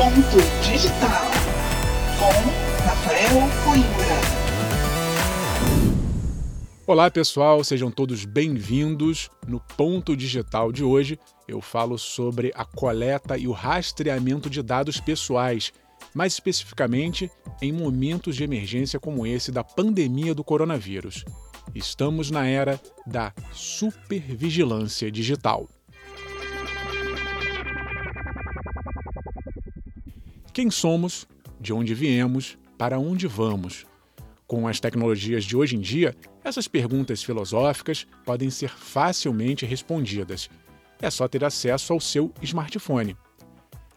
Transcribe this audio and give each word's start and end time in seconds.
Ponto 0.00 0.38
Digital 0.62 1.30
com 2.18 2.84
Rafael 2.88 3.34
Coimbra. 3.62 4.16
Olá 6.86 7.10
pessoal, 7.10 7.62
sejam 7.62 7.90
todos 7.90 8.24
bem-vindos. 8.24 9.28
No 9.46 9.60
Ponto 9.76 10.16
Digital 10.16 10.72
de 10.72 10.82
hoje 10.82 11.18
eu 11.46 11.60
falo 11.60 11.98
sobre 11.98 12.50
a 12.54 12.64
coleta 12.64 13.36
e 13.36 13.46
o 13.46 13.52
rastreamento 13.52 14.48
de 14.48 14.62
dados 14.62 14.98
pessoais, 14.98 15.70
mais 16.14 16.32
especificamente 16.32 17.30
em 17.60 17.70
momentos 17.70 18.36
de 18.36 18.42
emergência 18.42 18.98
como 18.98 19.26
esse 19.26 19.52
da 19.52 19.62
pandemia 19.62 20.34
do 20.34 20.42
coronavírus. 20.42 21.26
Estamos 21.74 22.30
na 22.30 22.46
era 22.46 22.80
da 23.06 23.34
supervigilância 23.52 25.10
digital. 25.10 25.68
Quem 30.52 30.68
somos, 30.68 31.28
de 31.60 31.72
onde 31.72 31.94
viemos, 31.94 32.58
para 32.76 32.98
onde 32.98 33.28
vamos? 33.28 33.86
Com 34.48 34.66
as 34.66 34.80
tecnologias 34.80 35.44
de 35.44 35.56
hoje 35.56 35.76
em 35.76 35.80
dia, 35.80 36.16
essas 36.42 36.66
perguntas 36.66 37.22
filosóficas 37.22 38.04
podem 38.24 38.50
ser 38.50 38.70
facilmente 38.70 39.64
respondidas. 39.64 40.50
É 41.00 41.08
só 41.08 41.28
ter 41.28 41.44
acesso 41.44 41.92
ao 41.92 42.00
seu 42.00 42.32
smartphone. 42.42 43.16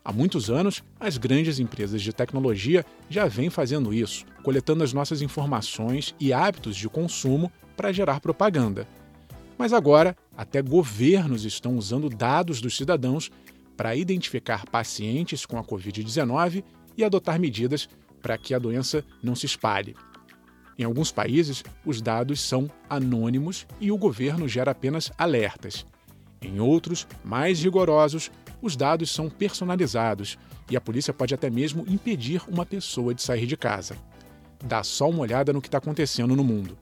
Há 0.06 0.14
muitos 0.14 0.52
anos, 0.52 0.84
as 1.00 1.18
grandes 1.18 1.58
empresas 1.58 2.04
de 2.04 2.14
tecnologia 2.14 2.86
já 3.10 3.26
vêm 3.26 3.50
fazendo 3.50 3.92
isso, 3.92 4.24
coletando 4.44 4.84
as 4.84 4.94
nossas 4.94 5.24
informações 5.24 6.14
e 6.20 6.32
hábitos 6.32 6.76
de 6.76 6.88
consumo 6.88 7.52
para 7.76 7.92
gerar 7.92 8.20
propaganda. 8.20 8.88
Mas 9.58 9.74
agora, 9.74 10.16
até 10.38 10.62
governos 10.62 11.46
estão 11.46 11.78
usando 11.78 12.10
dados 12.10 12.62
dos 12.62 12.76
cidadãos 12.76 13.32
para 13.76 13.96
identificar 13.96 14.66
pacientes 14.66 15.46
com 15.46 15.58
a 15.58 15.64
Covid-19 15.64 16.64
e 16.98 17.04
adotar 17.04 17.40
medidas 17.40 17.90
para 18.22 18.38
que 18.38 18.54
a 18.54 18.60
doença 18.60 19.04
não 19.22 19.36
se 19.36 19.46
espalhe. 19.46 19.96
Em 20.78 20.84
alguns 20.84 21.12
países, 21.12 21.64
os 21.86 22.02
dados 22.02 22.42
são 22.42 22.70
anônimos 22.90 23.68
e 23.80 23.92
o 23.92 23.98
governo 23.98 24.48
gera 24.48 24.72
apenas 24.72 25.12
alertas. 25.18 25.86
Em 26.42 26.60
outros, 26.60 27.08
mais 27.24 27.62
rigorosos, 27.62 28.32
os 28.62 28.76
dados 28.76 29.12
são 29.12 29.30
personalizados 29.30 30.38
e 30.70 30.76
a 30.76 30.82
polícia 30.82 31.14
pode 31.14 31.34
até 31.34 31.50
mesmo 31.50 31.86
impedir 31.88 32.42
uma 32.48 32.66
pessoa 32.66 33.14
de 33.14 33.22
sair 33.22 33.46
de 33.46 33.56
casa. 33.56 33.96
Dá 34.64 34.84
só 34.84 35.10
uma 35.10 35.20
olhada 35.20 35.54
no 35.54 35.62
que 35.62 35.68
está 35.68 35.78
acontecendo 35.78 36.36
no 36.36 36.44
mundo. 36.44 36.78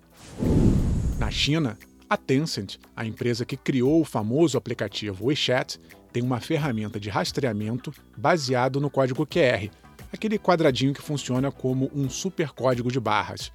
Na 1.17 1.29
China, 1.29 1.77
a 2.11 2.17
Tencent, 2.17 2.75
a 2.93 3.05
empresa 3.05 3.45
que 3.45 3.55
criou 3.55 4.01
o 4.01 4.03
famoso 4.03 4.57
aplicativo 4.57 5.27
WeChat, 5.27 5.79
tem 6.11 6.21
uma 6.21 6.41
ferramenta 6.41 6.99
de 6.99 7.09
rastreamento 7.09 7.89
baseado 8.17 8.81
no 8.81 8.89
código 8.89 9.25
QR, 9.25 9.69
aquele 10.11 10.37
quadradinho 10.37 10.93
que 10.93 11.01
funciona 11.01 11.53
como 11.53 11.89
um 11.95 12.09
supercódigo 12.09 12.91
de 12.91 12.99
barras. 12.99 13.49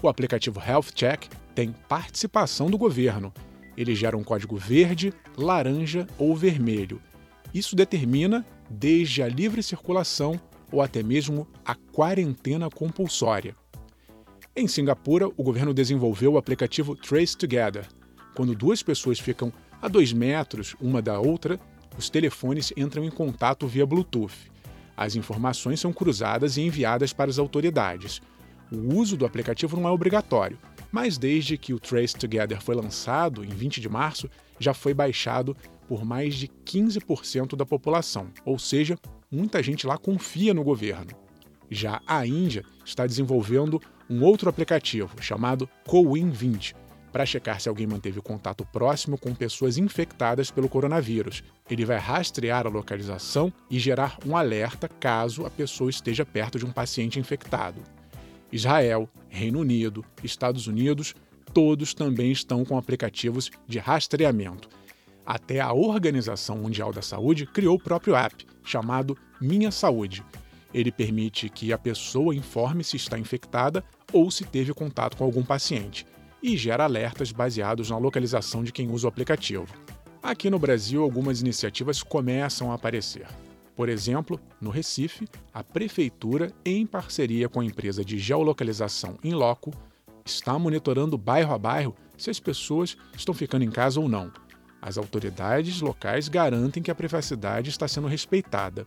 O 0.00 0.08
aplicativo 0.08 0.62
Health 0.64 0.92
Check 0.94 1.24
tem 1.56 1.74
participação 1.88 2.70
do 2.70 2.78
governo. 2.78 3.34
Ele 3.76 3.96
gera 3.96 4.16
um 4.16 4.22
código 4.22 4.56
verde, 4.56 5.12
laranja 5.36 6.06
ou 6.16 6.36
vermelho. 6.36 7.02
Isso 7.52 7.74
determina 7.74 8.46
desde 8.70 9.24
a 9.24 9.28
livre 9.28 9.60
circulação 9.60 10.40
ou 10.70 10.80
até 10.80 11.02
mesmo 11.02 11.48
a 11.64 11.74
quarentena 11.74 12.70
compulsória. 12.70 13.56
Em 14.60 14.66
Singapura, 14.66 15.28
o 15.28 15.42
governo 15.44 15.72
desenvolveu 15.72 16.32
o 16.32 16.36
aplicativo 16.36 16.96
Trace 16.96 17.36
Together. 17.36 17.86
Quando 18.34 18.56
duas 18.56 18.82
pessoas 18.82 19.20
ficam 19.20 19.52
a 19.80 19.86
dois 19.86 20.12
metros 20.12 20.74
uma 20.80 21.00
da 21.00 21.20
outra, 21.20 21.60
os 21.96 22.10
telefones 22.10 22.72
entram 22.76 23.04
em 23.04 23.10
contato 23.10 23.68
via 23.68 23.86
Bluetooth. 23.86 24.50
As 24.96 25.14
informações 25.14 25.78
são 25.78 25.92
cruzadas 25.92 26.56
e 26.56 26.62
enviadas 26.62 27.12
para 27.12 27.30
as 27.30 27.38
autoridades. 27.38 28.20
O 28.72 28.96
uso 28.96 29.16
do 29.16 29.24
aplicativo 29.24 29.76
não 29.76 29.88
é 29.88 29.92
obrigatório, 29.92 30.58
mas 30.90 31.16
desde 31.16 31.56
que 31.56 31.72
o 31.72 31.78
Trace 31.78 32.16
Together 32.16 32.60
foi 32.60 32.74
lançado, 32.74 33.44
em 33.44 33.50
20 33.50 33.80
de 33.80 33.88
março, 33.88 34.28
já 34.58 34.74
foi 34.74 34.92
baixado 34.92 35.56
por 35.86 36.04
mais 36.04 36.34
de 36.34 36.48
15% 36.66 37.54
da 37.54 37.64
população, 37.64 38.26
ou 38.44 38.58
seja, 38.58 38.98
muita 39.30 39.62
gente 39.62 39.86
lá 39.86 39.96
confia 39.96 40.52
no 40.52 40.64
governo. 40.64 41.12
Já 41.70 42.00
a 42.04 42.26
Índia 42.26 42.64
está 42.84 43.06
desenvolvendo 43.06 43.80
um 44.08 44.22
outro 44.22 44.48
aplicativo 44.48 45.10
chamado 45.20 45.68
Cowin 45.86 46.30
20 46.30 46.74
para 47.12 47.26
checar 47.26 47.60
se 47.60 47.68
alguém 47.68 47.86
manteve 47.86 48.20
contato 48.20 48.64
próximo 48.66 49.18
com 49.18 49.34
pessoas 49.34 49.78
infectadas 49.78 50.50
pelo 50.50 50.68
coronavírus. 50.68 51.42
Ele 51.68 51.84
vai 51.84 51.98
rastrear 51.98 52.66
a 52.66 52.70
localização 52.70 53.52
e 53.70 53.78
gerar 53.78 54.18
um 54.26 54.36
alerta 54.36 54.88
caso 54.88 55.46
a 55.46 55.50
pessoa 55.50 55.90
esteja 55.90 56.24
perto 56.24 56.58
de 56.58 56.66
um 56.66 56.72
paciente 56.72 57.18
infectado. 57.18 57.82
Israel, 58.52 59.08
Reino 59.28 59.60
Unido, 59.60 60.04
Estados 60.22 60.66
Unidos, 60.66 61.14
todos 61.52 61.94
também 61.94 62.30
estão 62.30 62.64
com 62.64 62.78
aplicativos 62.78 63.50
de 63.66 63.78
rastreamento. 63.78 64.68
Até 65.24 65.60
a 65.60 65.72
Organização 65.72 66.56
Mundial 66.56 66.92
da 66.92 67.02
Saúde 67.02 67.46
criou 67.46 67.76
o 67.76 67.82
próprio 67.82 68.16
app, 68.16 68.46
chamado 68.64 69.16
Minha 69.40 69.70
Saúde. 69.70 70.24
Ele 70.72 70.92
permite 70.92 71.48
que 71.48 71.72
a 71.72 71.78
pessoa 71.78 72.34
informe 72.34 72.84
se 72.84 72.96
está 72.96 73.18
infectada 73.18 73.84
ou 74.12 74.30
se 74.30 74.44
teve 74.44 74.72
contato 74.74 75.16
com 75.16 75.24
algum 75.24 75.42
paciente 75.42 76.06
e 76.42 76.56
gera 76.56 76.84
alertas 76.84 77.32
baseados 77.32 77.90
na 77.90 77.98
localização 77.98 78.62
de 78.62 78.72
quem 78.72 78.90
usa 78.90 79.06
o 79.06 79.08
aplicativo. 79.08 79.66
Aqui 80.22 80.50
no 80.50 80.58
Brasil, 80.58 81.02
algumas 81.02 81.40
iniciativas 81.40 82.02
começam 82.02 82.70
a 82.70 82.74
aparecer. 82.74 83.26
Por 83.74 83.88
exemplo, 83.88 84.40
no 84.60 84.70
Recife, 84.70 85.28
a 85.54 85.62
Prefeitura, 85.62 86.52
em 86.64 86.84
parceria 86.84 87.48
com 87.48 87.60
a 87.60 87.64
empresa 87.64 88.04
de 88.04 88.18
geolocalização 88.18 89.16
Inloco, 89.22 89.72
está 90.24 90.58
monitorando 90.58 91.16
bairro 91.16 91.54
a 91.54 91.58
bairro 91.58 91.94
se 92.16 92.28
as 92.28 92.40
pessoas 92.40 92.96
estão 93.16 93.32
ficando 93.32 93.64
em 93.64 93.70
casa 93.70 94.00
ou 94.00 94.08
não. 94.08 94.32
As 94.82 94.98
autoridades 94.98 95.80
locais 95.80 96.28
garantem 96.28 96.82
que 96.82 96.90
a 96.90 96.94
privacidade 96.94 97.70
está 97.70 97.86
sendo 97.86 98.08
respeitada. 98.08 98.84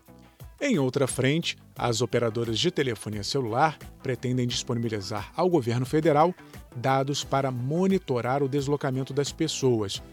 Em 0.64 0.78
outra 0.78 1.08
frente, 1.08 1.58
as 1.76 2.04
operadoras 2.04 2.60
de 2.60 2.70
telefonia 2.70 3.24
celular 3.24 3.80
pretendem 4.04 4.46
disponibilizar 4.46 5.34
ao 5.36 5.50
governo 5.50 5.88
federal 5.88 6.36
dados 6.76 7.24
para 7.24 7.50
monitorar 7.50 8.44
o 8.44 8.48
deslocamento 8.48 9.12
das 9.12 9.32
pessoas, 9.32 10.04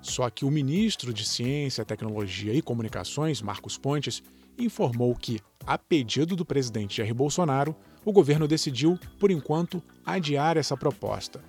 só 0.00 0.30
que 0.30 0.44
o 0.44 0.50
ministro 0.50 1.12
de 1.12 1.24
Ciência, 1.26 1.84
Tecnologia 1.84 2.54
e 2.54 2.62
Comunicações, 2.62 3.42
Marcos 3.42 3.76
Pontes, 3.76 4.22
informou 4.56 5.12
que, 5.16 5.40
a 5.66 5.76
pedido 5.76 6.36
do 6.36 6.44
presidente 6.44 6.98
Jair 6.98 7.12
Bolsonaro, 7.12 7.74
o 8.04 8.12
governo 8.12 8.46
decidiu, 8.46 8.96
por 9.18 9.32
enquanto, 9.32 9.82
adiar 10.04 10.56
essa 10.56 10.76
proposta. 10.76 11.42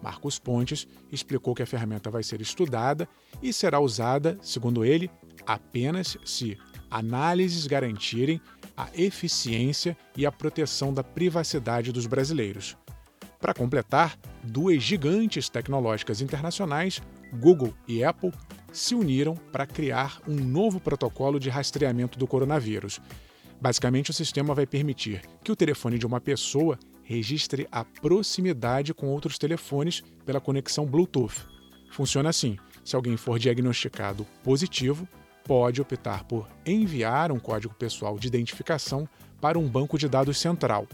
Marcos 0.00 0.38
Pontes 0.38 0.86
explicou 1.10 1.56
que 1.56 1.62
a 1.62 1.66
ferramenta 1.66 2.08
vai 2.08 2.22
ser 2.22 2.40
estudada 2.40 3.08
e 3.42 3.52
será 3.52 3.80
usada, 3.80 4.38
segundo 4.40 4.84
ele, 4.84 5.10
apenas 5.44 6.16
se 6.24 6.56
análises 6.90 7.66
garantirem 7.66 8.40
a 8.76 8.88
eficiência 8.94 9.96
e 10.16 10.26
a 10.26 10.32
proteção 10.32 10.92
da 10.92 11.02
privacidade 11.02 11.92
dos 11.92 12.06
brasileiros. 12.06 12.76
Para 13.40 13.54
completar, 13.54 14.18
duas 14.42 14.82
gigantes 14.82 15.48
tecnológicas 15.48 16.20
internacionais 16.20 17.00
Google 17.32 17.74
e 17.86 18.04
Apple 18.04 18.32
se 18.72 18.94
uniram 18.94 19.34
para 19.52 19.66
criar 19.66 20.20
um 20.26 20.34
novo 20.34 20.80
protocolo 20.80 21.38
de 21.38 21.50
rastreamento 21.50 22.18
do 22.18 22.26
coronavírus. 22.26 23.00
Basicamente, 23.60 24.10
o 24.10 24.14
sistema 24.14 24.54
vai 24.54 24.66
permitir 24.66 25.22
que 25.42 25.50
o 25.50 25.56
telefone 25.56 25.98
de 25.98 26.06
uma 26.06 26.20
pessoa 26.20 26.78
registre 27.02 27.66
a 27.70 27.84
proximidade 27.84 28.92
com 28.92 29.06
outros 29.06 29.38
telefones 29.38 30.02
pela 30.24 30.40
conexão 30.40 30.84
Bluetooth. 30.84 31.46
Funciona 31.90 32.28
assim: 32.28 32.58
se 32.84 32.96
alguém 32.96 33.16
for 33.16 33.38
diagnosticado 33.38 34.26
positivo, 34.42 35.08
pode 35.46 35.80
optar 35.80 36.24
por 36.24 36.48
enviar 36.66 37.30
um 37.30 37.38
código 37.38 37.72
pessoal 37.74 38.18
de 38.18 38.26
identificação 38.26 39.08
para 39.40 39.58
um 39.58 39.68
banco 39.68 39.96
de 39.96 40.08
dados 40.08 40.38
central. 40.38 40.86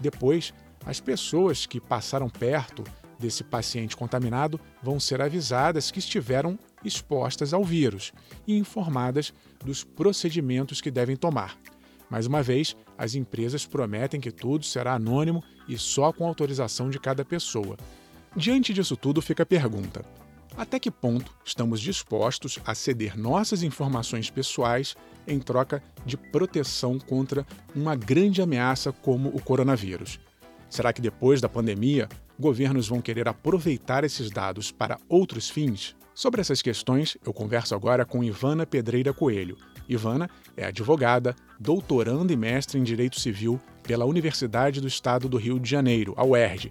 Depois, 0.00 0.54
as 0.86 0.98
pessoas 0.98 1.66
que 1.66 1.78
passaram 1.78 2.28
perto 2.28 2.82
desse 3.18 3.44
paciente 3.44 3.94
contaminado 3.94 4.58
vão 4.82 4.98
ser 4.98 5.20
avisadas 5.20 5.90
que 5.90 5.98
estiveram 5.98 6.58
expostas 6.82 7.52
ao 7.52 7.62
vírus 7.62 8.12
e 8.46 8.56
informadas 8.56 9.34
dos 9.62 9.84
procedimentos 9.84 10.80
que 10.80 10.90
devem 10.90 11.16
tomar. 11.16 11.58
Mais 12.08 12.26
uma 12.26 12.42
vez, 12.42 12.74
as 12.96 13.14
empresas 13.14 13.66
prometem 13.66 14.18
que 14.18 14.32
tudo 14.32 14.64
será 14.64 14.94
anônimo 14.94 15.44
e 15.68 15.76
só 15.76 16.10
com 16.10 16.26
autorização 16.26 16.88
de 16.88 16.98
cada 16.98 17.24
pessoa. 17.24 17.76
Diante 18.34 18.72
disso 18.72 18.96
tudo, 18.96 19.20
fica 19.20 19.42
a 19.42 19.46
pergunta: 19.46 20.02
até 20.56 20.78
que 20.78 20.90
ponto 20.90 21.32
estamos 21.44 21.80
dispostos 21.80 22.58
a 22.64 22.74
ceder 22.74 23.18
nossas 23.18 23.62
informações 23.62 24.30
pessoais 24.30 24.96
em 25.26 25.38
troca 25.38 25.82
de 26.04 26.16
proteção 26.16 26.98
contra 26.98 27.46
uma 27.74 27.94
grande 27.94 28.42
ameaça 28.42 28.92
como 28.92 29.28
o 29.28 29.40
coronavírus? 29.40 30.18
Será 30.68 30.92
que 30.92 31.00
depois 31.00 31.40
da 31.40 31.48
pandemia, 31.48 32.08
governos 32.38 32.88
vão 32.88 33.00
querer 33.00 33.28
aproveitar 33.28 34.04
esses 34.04 34.30
dados 34.30 34.70
para 34.70 34.98
outros 35.08 35.48
fins? 35.50 35.96
Sobre 36.14 36.40
essas 36.40 36.60
questões, 36.60 37.16
eu 37.24 37.32
converso 37.32 37.74
agora 37.74 38.04
com 38.04 38.22
Ivana 38.22 38.66
Pedreira 38.66 39.12
Coelho. 39.12 39.56
Ivana 39.88 40.28
é 40.56 40.66
advogada, 40.66 41.34
doutoranda 41.58 42.32
e 42.32 42.36
mestre 42.36 42.78
em 42.78 42.82
Direito 42.82 43.18
Civil 43.18 43.60
pela 43.82 44.04
Universidade 44.04 44.80
do 44.80 44.86
Estado 44.86 45.28
do 45.28 45.36
Rio 45.36 45.58
de 45.58 45.68
Janeiro, 45.68 46.14
a 46.16 46.24
UERJ. 46.24 46.70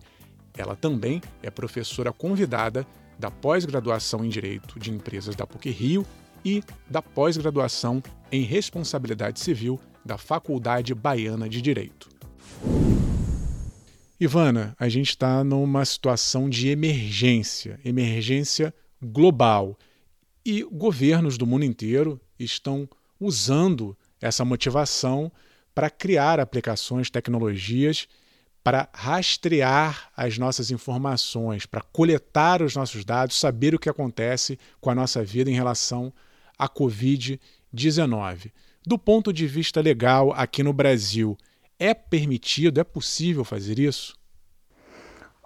Ela 0.57 0.75
também 0.75 1.21
é 1.41 1.49
professora 1.49 2.13
convidada 2.13 2.85
da 3.19 3.30
pós-graduação 3.30 4.24
em 4.24 4.30
Direito 4.30 4.80
de 4.80 4.89
Empresas 4.89 5.36
da 5.36 5.45
PUC-Rio 5.45 6.06
e 6.44 6.63
da 6.89 7.01
pós-graduação 7.01 8.01
em 8.31 8.44
Responsabilidade 8.44 9.42
Civil 9.42 9.77
da 10.06 10.18
Faculdade 10.18 10.95
Baiana 10.95 11.50
de 11.50 11.62
Direito. 11.62 12.10
Ivana, 14.18 14.75
a 14.80 14.88
gente 14.88 15.10
está 15.10 15.44
numa 15.44 15.83
situação 15.83 16.50
de 16.50 16.69
emergência, 16.69 17.80
emergência 17.83 18.74
global. 19.01 19.77
E 20.45 20.63
governos 20.63 21.38
do 21.38 21.45
mundo 21.45 21.65
inteiro 21.65 22.19
estão 22.39 22.88
usando 23.19 23.98
essa 24.22 24.44
motivação 24.44 25.31
para 25.75 25.89
criar 25.89 26.39
aplicações, 26.39 27.10
tecnologias 27.10 28.07
para 28.63 28.89
rastrear 28.94 30.09
as 30.15 30.38
nossas 30.38 30.71
informações, 30.71 31.65
para 31.65 31.81
coletar 31.81 32.61
os 32.61 32.75
nossos 32.75 33.06
dados, 33.06 33.39
saber 33.39 33.73
o 33.73 33.79
que 33.79 33.89
acontece 33.89 34.59
com 34.81 34.89
a 34.89 34.95
nossa 34.95 35.23
vida 35.23 35.50
em 35.50 35.56
relação 35.56 36.13
à 36.57 36.67
Covid-19. 36.67 38.51
Do 38.85 38.97
ponto 38.97 39.31
de 39.31 39.47
vista 39.47 39.81
legal, 39.81 40.33
aqui 40.33 40.63
no 40.63 40.73
Brasil, 40.73 41.38
é 41.77 41.94
permitido, 41.94 42.79
é 42.79 42.83
possível 42.83 43.44
fazer 43.44 43.79
isso? 43.79 44.17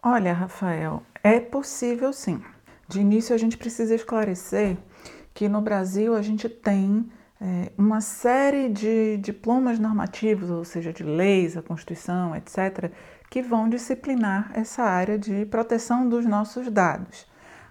Olha, 0.02 0.34
Rafael, 0.34 1.04
é 1.24 1.40
possível 1.40 2.12
sim. 2.12 2.42
De 2.88 3.00
início, 3.00 3.34
a 3.34 3.38
gente 3.38 3.58
precisa 3.58 3.96
esclarecer 3.96 4.78
que 5.34 5.48
no 5.48 5.62
Brasil 5.62 6.14
a 6.14 6.22
gente 6.22 6.50
tem 6.50 7.10
uma 7.78 8.02
série 8.02 8.70
de 8.70 9.18
diplomas 9.18 9.80
normativos, 9.80 10.50
ou 10.50 10.64
seja, 10.64 10.94
de 10.94 11.04
leis, 11.04 11.58
a 11.58 11.62
Constituição, 11.62 12.36
etc., 12.36 12.92
que 13.30 13.42
vão 13.42 13.68
disciplinar 13.68 14.52
essa 14.54 14.84
área 14.84 15.18
de 15.18 15.46
proteção 15.46 16.08
dos 16.08 16.26
nossos 16.26 16.70
dados. 16.70 17.28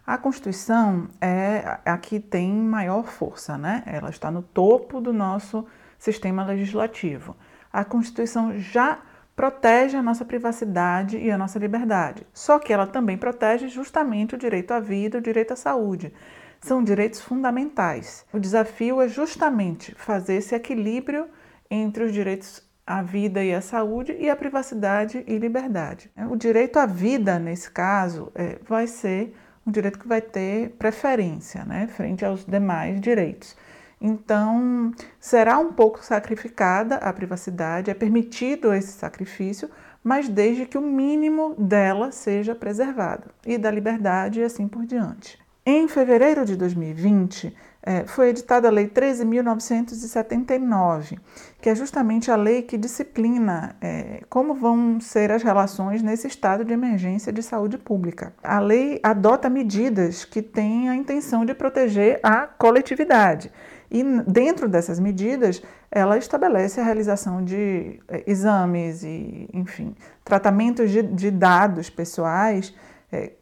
A 0.07 0.19
Constituição 0.19 1.09
é 1.21 1.79
a 1.85 1.97
que 1.97 2.19
tem 2.19 2.53
maior 2.53 3.05
força, 3.05 3.57
né? 3.57 3.83
Ela 3.87 4.11
está 4.11 4.31
no 4.31 4.43
topo 4.43 5.01
do 5.01 5.13
nosso 5.13 5.65
sistema 5.99 6.45
legislativo 6.45 7.37
a 7.73 7.85
Constituição 7.85 8.59
já 8.59 8.99
protege 9.35 9.97
a 9.97 10.03
nossa 10.03 10.25
privacidade 10.25 11.17
e 11.17 11.31
a 11.31 11.39
nossa 11.39 11.59
liberdade. 11.59 12.27
Só 12.35 12.59
que 12.59 12.73
ela 12.73 12.87
também 12.87 13.17
protege 13.17 13.69
justamente 13.69 14.35
o 14.35 14.39
direito 14.39 14.73
à 14.73 14.79
vida, 14.79 15.19
o 15.19 15.23
direito 15.23 15.55
à 15.55 15.57
saúde. 15.57 16.13
São 16.63 16.83
direitos 16.83 17.21
fundamentais. 17.21 18.25
O 18.33 18.39
desafio 18.39 19.03
é 19.03 19.09
justamente 19.09 19.93
fazer 19.97 20.35
esse 20.35 20.55
equilíbrio 20.55 21.27
entre 21.69 22.05
os 22.05 22.13
direitos 22.13 22.63
à 22.87 23.03
vida 23.03 23.43
e 23.43 23.53
à 23.53 23.61
saúde 23.61 24.17
e 24.17 24.31
a 24.31 24.37
privacidade 24.37 25.25
e 25.27 25.39
liberdade. 25.39 26.09
O 26.31 26.37
direito 26.37 26.79
à 26.79 26.87
vida, 26.87 27.37
nesse 27.37 27.69
caso, 27.69 28.31
é, 28.35 28.61
vai 28.63 28.87
ser 28.87 29.35
um 29.67 29.73
direito 29.73 29.99
que 29.99 30.07
vai 30.07 30.21
ter 30.21 30.71
preferência 30.79 31.65
né, 31.65 31.89
frente 31.89 32.25
aos 32.25 32.45
demais 32.45 33.01
direitos. 33.01 33.57
Então, 34.01 34.93
será 35.19 35.59
um 35.59 35.73
pouco 35.73 36.05
sacrificada 36.05 36.97
a 36.97 37.13
privacidade, 37.13 37.91
é 37.91 37.95
permitido 37.95 38.73
esse 38.73 38.93
sacrifício, 38.93 39.69
mas 40.03 40.29
desde 40.29 40.67
que 40.67 40.79
o 40.79 40.83
mínimo 40.83 41.57
dela 41.59 42.13
seja 42.13 42.55
preservado 42.55 43.31
e 43.45 43.59
da 43.59 43.71
liberdade 43.71 44.41
e 44.41 44.45
assim 44.45 44.69
por 44.69 44.87
diante. 44.87 45.42
Em 45.65 45.87
fevereiro 45.87 46.45
de 46.45 46.57
2020, 46.57 47.57
é, 47.85 48.05
foi 48.05 48.31
editada 48.31 48.67
a 48.67 48.71
Lei 48.71 48.89
13.979, 48.89 51.21
que 51.61 51.69
é 51.69 51.75
justamente 51.75 52.33
a 52.33 52.37
lei 52.37 52.63
que 52.63 52.77
disciplina 52.77 53.77
é, 53.81 54.25
como 54.29 54.55
vão 54.55 55.01
ser 55.01 55.31
as 55.31 55.45
relações 55.45 56.03
nesse 56.03 56.27
estado 56.27 56.65
de 56.65 56.73
emergência 56.73 57.33
de 57.33 57.45
saúde 57.45 57.79
pública. 57.79 58.35
A 58.43 58.59
lei 58.59 58.99
adota 59.05 59.49
medidas 59.49 60.25
que 60.25 60.43
têm 60.43 60.89
a 60.89 60.97
intenção 60.97 61.45
de 61.45 61.55
proteger 61.55 62.19
a 62.25 62.45
coletividade 62.45 63.53
e 63.93 64.03
dentro 64.27 64.69
dessas 64.69 64.99
medidas, 64.99 65.63
ela 65.91 66.17
estabelece 66.17 66.81
a 66.81 66.85
realização 66.85 67.45
de 67.45 68.01
é, 68.09 68.25
exames 68.27 69.05
e, 69.05 69.51
enfim, 69.53 69.95
tratamentos 70.25 70.91
de, 70.91 71.03
de 71.03 71.31
dados 71.31 71.91
pessoais, 71.91 72.75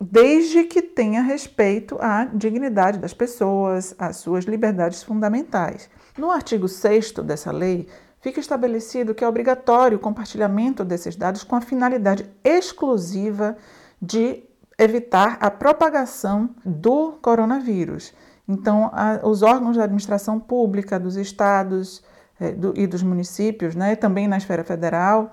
desde 0.00 0.64
que 0.64 0.82
tenha 0.82 1.22
respeito 1.22 1.96
à 2.00 2.24
dignidade 2.24 2.98
das 2.98 3.14
pessoas, 3.14 3.94
às 3.98 4.16
suas 4.16 4.44
liberdades 4.44 5.02
fundamentais. 5.02 5.88
No 6.18 6.30
artigo 6.30 6.66
6 6.66 7.12
dessa 7.24 7.52
lei, 7.52 7.88
fica 8.20 8.40
estabelecido 8.40 9.14
que 9.14 9.22
é 9.22 9.28
obrigatório 9.28 9.96
o 9.96 10.00
compartilhamento 10.00 10.84
desses 10.84 11.14
dados 11.14 11.44
com 11.44 11.54
a 11.54 11.60
finalidade 11.60 12.28
exclusiva 12.42 13.56
de 14.02 14.42
evitar 14.76 15.38
a 15.40 15.50
propagação 15.50 16.50
do 16.64 17.12
coronavírus. 17.22 18.12
Então, 18.48 18.90
a, 18.92 19.20
os 19.22 19.42
órgãos 19.42 19.76
da 19.76 19.84
administração 19.84 20.40
pública 20.40 20.98
dos 20.98 21.16
estados 21.16 22.02
é, 22.40 22.50
do, 22.50 22.72
e 22.76 22.86
dos 22.86 23.02
municípios, 23.02 23.76
né, 23.76 23.94
também 23.94 24.26
na 24.26 24.38
esfera 24.38 24.64
federal, 24.64 25.30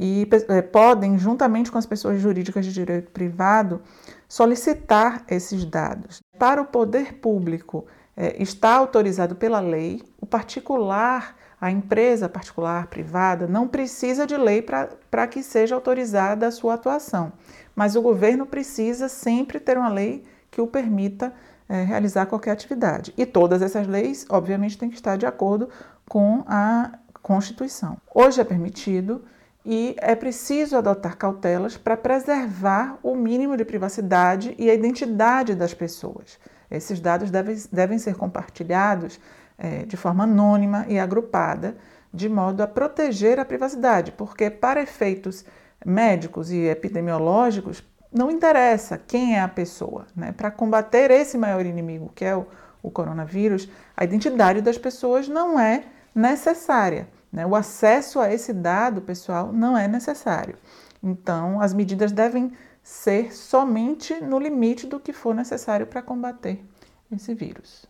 e 0.00 0.28
é, 0.48 0.62
podem, 0.62 1.18
juntamente 1.18 1.72
com 1.72 1.76
as 1.76 1.84
pessoas 1.84 2.20
jurídicas 2.20 2.64
de 2.64 2.72
direito 2.72 3.10
privado, 3.10 3.82
solicitar 4.28 5.24
esses 5.28 5.64
dados. 5.64 6.20
Para 6.38 6.62
o 6.62 6.66
poder 6.66 7.14
público, 7.14 7.84
é, 8.16 8.40
está 8.40 8.76
autorizado 8.76 9.34
pela 9.34 9.58
lei, 9.58 10.00
o 10.20 10.24
particular, 10.24 11.36
a 11.60 11.68
empresa 11.72 12.28
particular, 12.28 12.86
privada, 12.86 13.48
não 13.48 13.66
precisa 13.66 14.24
de 14.24 14.36
lei 14.36 14.62
para 14.62 15.26
que 15.26 15.42
seja 15.42 15.74
autorizada 15.74 16.46
a 16.46 16.52
sua 16.52 16.74
atuação, 16.74 17.32
mas 17.74 17.96
o 17.96 18.02
governo 18.02 18.46
precisa 18.46 19.08
sempre 19.08 19.58
ter 19.58 19.76
uma 19.76 19.88
lei 19.88 20.22
que 20.48 20.60
o 20.60 20.66
permita 20.68 21.34
é, 21.68 21.82
realizar 21.82 22.26
qualquer 22.26 22.52
atividade. 22.52 23.12
E 23.16 23.26
todas 23.26 23.62
essas 23.62 23.88
leis, 23.88 24.24
obviamente, 24.30 24.78
têm 24.78 24.88
que 24.88 24.94
estar 24.94 25.16
de 25.16 25.26
acordo 25.26 25.68
com 26.08 26.44
a 26.46 26.92
Constituição. 27.20 27.96
Hoje 28.14 28.40
é 28.40 28.44
permitido 28.44 29.24
e 29.70 29.94
é 29.98 30.14
preciso 30.14 30.78
adotar 30.78 31.18
cautelas 31.18 31.76
para 31.76 31.94
preservar 31.94 32.98
o 33.02 33.14
mínimo 33.14 33.54
de 33.54 33.66
privacidade 33.66 34.54
e 34.58 34.70
a 34.70 34.74
identidade 34.74 35.54
das 35.54 35.74
pessoas. 35.74 36.38
Esses 36.70 36.98
dados 36.98 37.30
devem, 37.30 37.54
devem 37.70 37.98
ser 37.98 38.14
compartilhados 38.14 39.20
é, 39.58 39.84
de 39.84 39.94
forma 39.94 40.24
anônima 40.24 40.86
e 40.88 40.98
agrupada, 40.98 41.76
de 42.10 42.30
modo 42.30 42.62
a 42.62 42.66
proteger 42.66 43.38
a 43.38 43.44
privacidade, 43.44 44.10
porque, 44.12 44.48
para 44.48 44.80
efeitos 44.80 45.44
médicos 45.84 46.50
e 46.50 46.60
epidemiológicos, 46.60 47.86
não 48.10 48.30
interessa 48.30 48.96
quem 48.96 49.36
é 49.36 49.40
a 49.42 49.48
pessoa. 49.48 50.06
Né? 50.16 50.32
Para 50.32 50.50
combater 50.50 51.10
esse 51.10 51.36
maior 51.36 51.66
inimigo, 51.66 52.10
que 52.14 52.24
é 52.24 52.34
o, 52.34 52.46
o, 52.82 52.90
coronavírus, 52.90 53.68
a 53.94 54.02
identidade 54.02 54.62
das 54.62 54.78
pessoas 54.78 55.28
não 55.28 55.60
é 55.60 55.84
necessária. 56.14 57.06
Né? 57.32 57.46
O 57.46 57.54
acesso 57.54 58.20
a 58.20 58.32
esse 58.32 58.52
dado 58.52 59.02
pessoal 59.02 59.52
não 59.52 59.76
é 59.76 59.86
necessário. 59.86 60.56
Então, 61.02 61.60
as 61.60 61.72
medidas 61.72 62.12
devem 62.12 62.52
ser 62.82 63.34
somente 63.34 64.14
no 64.20 64.38
limite 64.38 64.86
do 64.86 64.98
que 64.98 65.12
for 65.12 65.34
necessário 65.34 65.86
para 65.86 66.02
combater 66.02 66.64
esse 67.12 67.34
vírus. 67.34 67.86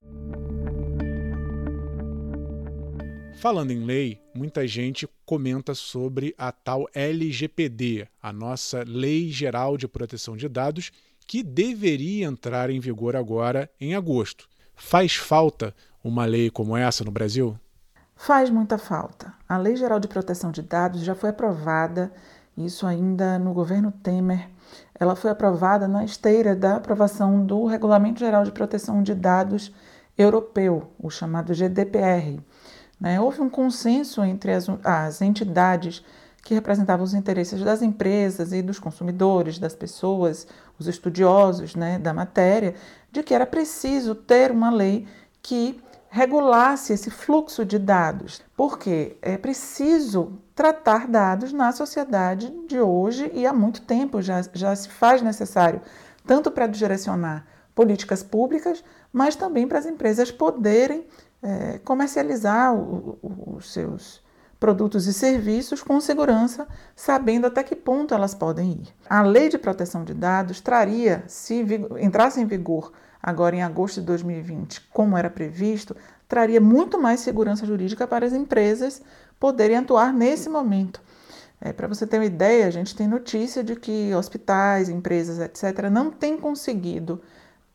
Falando 3.40 3.70
em 3.70 3.84
lei, 3.84 4.20
muita 4.34 4.66
gente 4.66 5.08
comenta 5.24 5.72
sobre 5.72 6.34
a 6.36 6.50
tal 6.50 6.88
LGPD, 6.92 8.08
a 8.20 8.32
nossa 8.32 8.82
Lei 8.84 9.30
Geral 9.30 9.76
de 9.76 9.86
Proteção 9.86 10.36
de 10.36 10.48
Dados, 10.48 10.90
que 11.24 11.44
deveria 11.44 12.26
entrar 12.26 12.68
em 12.68 12.80
vigor 12.80 13.14
agora 13.14 13.70
em 13.80 13.94
agosto. 13.94 14.48
Faz 14.74 15.14
falta 15.14 15.72
uma 16.02 16.24
lei 16.24 16.50
como 16.50 16.76
essa 16.76 17.04
no 17.04 17.12
Brasil? 17.12 17.56
Faz 18.20 18.50
muita 18.50 18.76
falta. 18.78 19.32
A 19.48 19.56
Lei 19.56 19.76
Geral 19.76 20.00
de 20.00 20.08
Proteção 20.08 20.50
de 20.50 20.60
Dados 20.60 21.02
já 21.02 21.14
foi 21.14 21.30
aprovada, 21.30 22.12
isso 22.56 22.84
ainda 22.84 23.38
no 23.38 23.54
governo 23.54 23.92
Temer. 23.92 24.50
Ela 24.98 25.14
foi 25.14 25.30
aprovada 25.30 25.86
na 25.86 26.04
esteira 26.04 26.54
da 26.56 26.76
aprovação 26.76 27.46
do 27.46 27.64
Regulamento 27.64 28.18
Geral 28.18 28.42
de 28.44 28.50
Proteção 28.50 29.04
de 29.04 29.14
Dados 29.14 29.72
Europeu, 30.18 30.90
o 30.98 31.08
chamado 31.08 31.54
GDPR. 31.54 32.40
Né? 33.00 33.20
Houve 33.20 33.40
um 33.40 33.48
consenso 33.48 34.22
entre 34.24 34.52
as, 34.52 34.66
as 34.82 35.22
entidades 35.22 36.04
que 36.42 36.54
representavam 36.54 37.04
os 37.04 37.14
interesses 37.14 37.62
das 37.62 37.82
empresas 37.82 38.52
e 38.52 38.60
dos 38.60 38.80
consumidores, 38.80 39.60
das 39.60 39.76
pessoas, 39.76 40.44
os 40.76 40.88
estudiosos 40.88 41.76
né, 41.76 42.00
da 42.00 42.12
matéria, 42.12 42.74
de 43.12 43.22
que 43.22 43.32
era 43.32 43.46
preciso 43.46 44.12
ter 44.16 44.50
uma 44.50 44.70
lei 44.70 45.06
que 45.40 45.80
regulasse 46.10 46.92
esse 46.92 47.10
fluxo 47.10 47.64
de 47.64 47.78
dados, 47.78 48.42
porque 48.56 49.16
é 49.20 49.36
preciso 49.36 50.40
tratar 50.54 51.06
dados 51.06 51.52
na 51.52 51.70
sociedade 51.72 52.52
de 52.66 52.80
hoje 52.80 53.30
e 53.34 53.46
há 53.46 53.52
muito 53.52 53.82
tempo 53.82 54.20
já, 54.22 54.42
já 54.52 54.74
se 54.74 54.88
faz 54.88 55.22
necessário, 55.22 55.80
tanto 56.26 56.50
para 56.50 56.66
direcionar 56.66 57.46
políticas 57.74 58.22
públicas, 58.22 58.82
mas 59.12 59.36
também 59.36 59.68
para 59.68 59.78
as 59.78 59.86
empresas 59.86 60.30
poderem 60.30 61.06
é, 61.42 61.78
comercializar 61.84 62.74
o, 62.74 63.18
o, 63.22 63.56
os 63.56 63.72
seus 63.72 64.20
produtos 64.58 65.06
e 65.06 65.12
serviços 65.12 65.82
com 65.82 66.00
segurança, 66.00 66.66
sabendo 66.96 67.46
até 67.46 67.62
que 67.62 67.76
ponto 67.76 68.12
elas 68.12 68.34
podem 68.34 68.72
ir. 68.72 68.88
A 69.08 69.22
Lei 69.22 69.48
de 69.48 69.56
Proteção 69.56 70.02
de 70.02 70.14
Dados 70.14 70.60
traria, 70.60 71.22
se 71.28 71.64
entrasse 72.00 72.40
em 72.40 72.46
vigor 72.46 72.92
agora 73.22 73.56
em 73.56 73.62
agosto 73.62 74.00
de 74.00 74.06
2020, 74.06 74.88
como 74.92 75.16
era 75.16 75.28
previsto, 75.28 75.96
traria 76.28 76.60
muito 76.60 77.00
mais 77.00 77.20
segurança 77.20 77.66
jurídica 77.66 78.06
para 78.06 78.26
as 78.26 78.32
empresas 78.32 79.02
poderem 79.38 79.76
atuar 79.76 80.12
nesse 80.12 80.48
momento. 80.48 81.00
É, 81.60 81.72
para 81.72 81.88
você 81.88 82.06
ter 82.06 82.18
uma 82.18 82.24
ideia, 82.24 82.66
a 82.66 82.70
gente 82.70 82.94
tem 82.94 83.08
notícia 83.08 83.64
de 83.64 83.74
que 83.74 84.14
hospitais, 84.14 84.88
empresas, 84.88 85.40
etc., 85.40 85.88
não 85.90 86.10
têm 86.10 86.36
conseguido, 86.36 87.20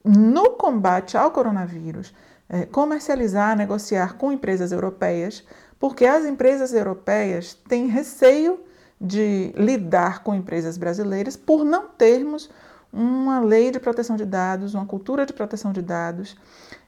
no 0.04 0.52
combate 0.52 1.18
ao 1.18 1.32
coronavírus, 1.32 2.14
é, 2.50 2.66
comercializar, 2.66 3.58
negociar 3.58 4.18
com 4.18 4.32
empresas 4.32 4.72
europeias, 4.72 5.46
porque 5.80 6.06
as 6.06 6.26
empresas 6.26 6.74
europeias 6.74 7.54
têm 7.68 7.88
receio 7.88 8.60
de 9.00 9.54
lidar 9.58 10.24
com 10.24 10.34
empresas 10.34 10.78
brasileiras 10.78 11.36
por 11.36 11.66
não 11.66 11.88
termos 11.88 12.50
uma 12.94 13.40
lei 13.40 13.72
de 13.72 13.80
proteção 13.80 14.16
de 14.16 14.24
dados, 14.24 14.76
uma 14.76 14.86
cultura 14.86 15.26
de 15.26 15.34
proteção 15.34 15.74
de 15.74 15.82
dados 15.82 16.38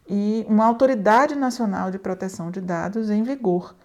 e 0.07 0.45
uma 0.47 0.63
autoridade 0.63 1.33
nacional 1.33 1.89
de 1.89 1.97
proteção 1.97 2.51
de 2.51 2.61
dados 2.61 3.09
em 3.09 3.23
vigor. 3.23 3.75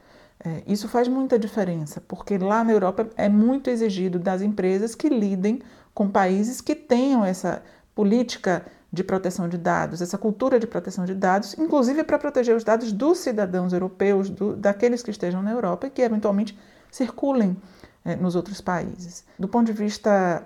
É, 0.43 0.63
isso 0.67 0.89
faz 0.89 1.09
muita 1.09 1.39
diferença, 1.39 2.01
porque 2.07 2.37
lá 2.39 2.63
na 2.63 2.73
Europa 2.73 3.09
é 3.17 3.29
muito 3.29 3.69
exigido 3.69 4.19
das 4.19 4.43
empresas 4.43 4.95
que 4.95 5.09
lidem 5.09 5.61
com 5.95 6.09
países 6.09 6.61
que 6.61 6.75
tenham 6.75 7.25
essa 7.25 7.63
política 7.95 8.65
de 8.93 9.05
proteção 9.05 9.49
de 9.49 9.57
dados, 9.57 10.03
essa 10.03 10.19
cultura 10.19 10.59
de 10.59 10.67
proteção 10.67 11.05
de 11.05 11.15
dados, 11.15 11.57
inclusive 11.59 12.03
para 12.05 12.19
proteger 12.19 12.57
os 12.57 12.65
dados 12.65 12.93
dos 12.93 13.19
cidadãos 13.19 13.73
europeus, 13.73 14.29
do, 14.29 14.57
daqueles 14.57 15.03
que 15.03 15.11
estejam 15.11 15.43
na 15.43 15.53
Europa 15.53 15.87
e 15.87 15.91
que 15.91 16.03
eventualmente 16.03 16.59
circulem 16.91 17.57
é, 18.05 18.17
nos 18.17 18.35
outros 18.35 18.61
países. 18.61 19.25
Do 19.39 19.47
ponto 19.47 19.67
de 19.67 19.73
vista 19.73 20.43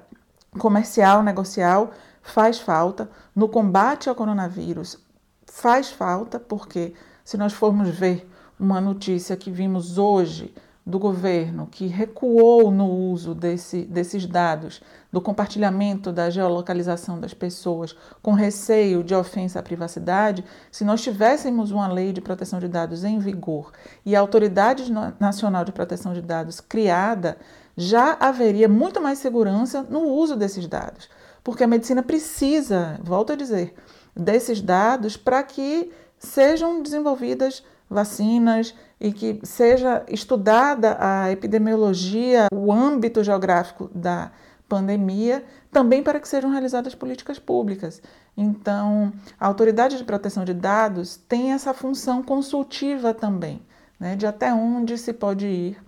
comercial, 0.59 1.23
negocial, 1.23 1.91
faz 2.23 2.59
falta. 2.59 3.11
No 3.35 3.49
combate 3.49 4.09
ao 4.09 4.15
coronavírus, 4.15 4.99
faz 5.47 5.91
falta, 5.91 6.39
porque 6.39 6.95
se 7.25 7.37
nós 7.37 7.53
formos 7.53 7.89
ver 7.89 8.29
uma 8.59 8.81
notícia 8.81 9.37
que 9.37 9.51
vimos 9.51 9.99
hoje 9.99 10.55
do 10.87 10.99
governo 10.99 11.67
que 11.67 11.87
recuou 11.87 12.71
no 12.71 12.87
uso 12.87 13.35
desse, 13.35 13.83
desses 13.83 14.27
dados, 14.27 14.83
do 15.11 15.21
compartilhamento 15.21 16.13
da 16.13 16.29
geolocalização 16.29 17.19
das 17.19 17.33
pessoas, 17.33 17.97
com 18.21 18.33
receio 18.33 19.03
de 19.03 19.15
ofensa 19.15 19.61
à 19.61 19.63
privacidade, 19.63 20.45
se 20.71 20.85
nós 20.85 21.03
tivéssemos 21.03 21.71
uma 21.71 21.89
lei 21.89 22.13
de 22.13 22.21
proteção 22.21 22.59
de 22.59 22.69
dados 22.69 23.03
em 23.03 23.19
vigor 23.19 23.73
e 24.05 24.15
a 24.15 24.21
Autoridade 24.21 24.93
Nacional 25.19 25.65
de 25.65 25.73
Proteção 25.73 26.13
de 26.13 26.21
Dados 26.21 26.61
criada, 26.61 27.39
já 27.77 28.17
haveria 28.21 28.69
muito 28.69 29.01
mais 29.01 29.19
segurança 29.19 29.83
no 29.85 30.01
uso 30.01 30.37
desses 30.37 30.67
dados, 30.67 31.09
porque 31.43 31.65
a 31.65 31.69
medicina 31.69 32.03
precisa, 32.03 33.01
volto 33.03 33.33
a 33.33 33.37
dizer, 33.37 33.75
desses 34.15 34.61
dados 34.61 35.17
para 35.17 35.43
que 35.43 35.91
sejam 36.19 36.83
desenvolvidas 36.83 37.63
vacinas 37.89 38.75
e 39.01 39.13
que 39.13 39.41
seja 39.43 40.05
estudada 40.09 40.97
a 40.99 41.31
epidemiologia, 41.31 42.49
o 42.53 42.73
âmbito 42.73 43.23
geográfico 43.23 43.91
da 43.95 44.31
pandemia, 44.69 45.45
também 45.71 46.03
para 46.03 46.19
que 46.19 46.29
sejam 46.29 46.51
realizadas 46.51 46.95
políticas 46.95 47.39
públicas. 47.39 48.01
Então, 48.37 49.13
a 49.39 49.47
Autoridade 49.47 49.97
de 49.97 50.05
Proteção 50.05 50.45
de 50.45 50.55
Dados 50.55 51.17
tem 51.17 51.53
essa 51.53 51.73
função 51.73 52.23
consultiva 52.23 53.15
também, 53.15 53.63
né, 53.99 54.17
de 54.17 54.27
até 54.27 54.53
onde 54.53 54.99
se 54.99 55.13
pode 55.13 55.47
ir. 55.47 55.83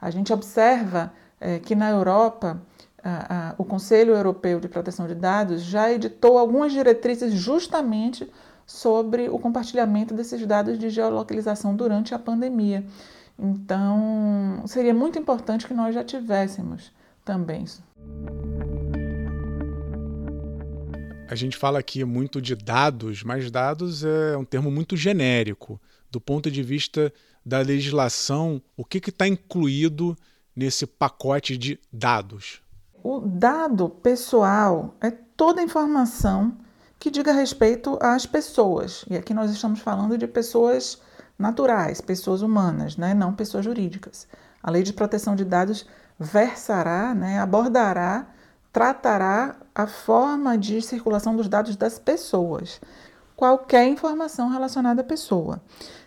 A 0.00 0.10
gente 0.10 0.32
observa 0.32 1.12
é, 1.40 1.58
que 1.58 1.74
na 1.74 1.90
Europa, 1.90 2.62
a, 3.02 3.50
a, 3.50 3.54
o 3.58 3.64
Conselho 3.64 4.14
Europeu 4.14 4.60
de 4.60 4.68
Proteção 4.68 5.06
de 5.06 5.14
Dados 5.14 5.62
já 5.62 5.92
editou 5.92 6.38
algumas 6.38 6.72
diretrizes 6.72 7.34
justamente 7.34 8.30
sobre 8.66 9.28
o 9.28 9.38
compartilhamento 9.38 10.14
desses 10.14 10.46
dados 10.46 10.78
de 10.78 10.90
geolocalização 10.90 11.74
durante 11.74 12.14
a 12.14 12.18
pandemia. 12.18 12.84
Então, 13.38 14.62
seria 14.66 14.94
muito 14.94 15.18
importante 15.18 15.66
que 15.66 15.74
nós 15.74 15.94
já 15.94 16.04
tivéssemos 16.04 16.92
também. 17.24 17.64
A 21.28 21.34
gente 21.34 21.56
fala 21.56 21.78
aqui 21.78 22.04
muito 22.04 22.42
de 22.42 22.54
dados, 22.54 23.22
mas 23.22 23.50
dados 23.50 24.04
é 24.04 24.36
um 24.36 24.44
termo 24.44 24.70
muito 24.70 24.96
genérico. 24.96 25.80
Do 26.10 26.20
ponto 26.20 26.50
de 26.50 26.62
vista 26.62 27.12
da 27.44 27.60
legislação, 27.60 28.60
o 28.76 28.84
que 28.84 28.98
está 28.98 29.26
incluído 29.26 30.16
nesse 30.54 30.86
pacote 30.86 31.56
de 31.56 31.80
dados? 31.90 32.60
O 33.02 33.18
dado 33.20 33.88
pessoal 33.88 34.94
é 35.00 35.10
toda 35.10 35.62
informação 35.62 36.56
que 37.02 37.10
diga 37.10 37.32
respeito 37.32 37.98
às 38.00 38.26
pessoas. 38.26 39.04
E 39.10 39.16
aqui 39.16 39.34
nós 39.34 39.50
estamos 39.50 39.80
falando 39.80 40.16
de 40.16 40.28
pessoas 40.28 41.02
naturais, 41.36 42.00
pessoas 42.00 42.42
humanas, 42.42 42.96
né? 42.96 43.12
não 43.12 43.34
pessoas 43.34 43.64
jurídicas. 43.64 44.28
A 44.62 44.70
lei 44.70 44.84
de 44.84 44.92
proteção 44.92 45.34
de 45.34 45.44
dados 45.44 45.84
versará, 46.16 47.12
né? 47.12 47.40
abordará, 47.40 48.28
tratará 48.72 49.56
a 49.74 49.84
forma 49.88 50.56
de 50.56 50.80
circulação 50.80 51.34
dos 51.34 51.48
dados 51.48 51.74
das 51.74 51.98
pessoas, 51.98 52.80
qualquer 53.34 53.88
informação 53.88 54.48
relacionada 54.48 55.00
à 55.00 55.04
pessoa. 55.04 55.60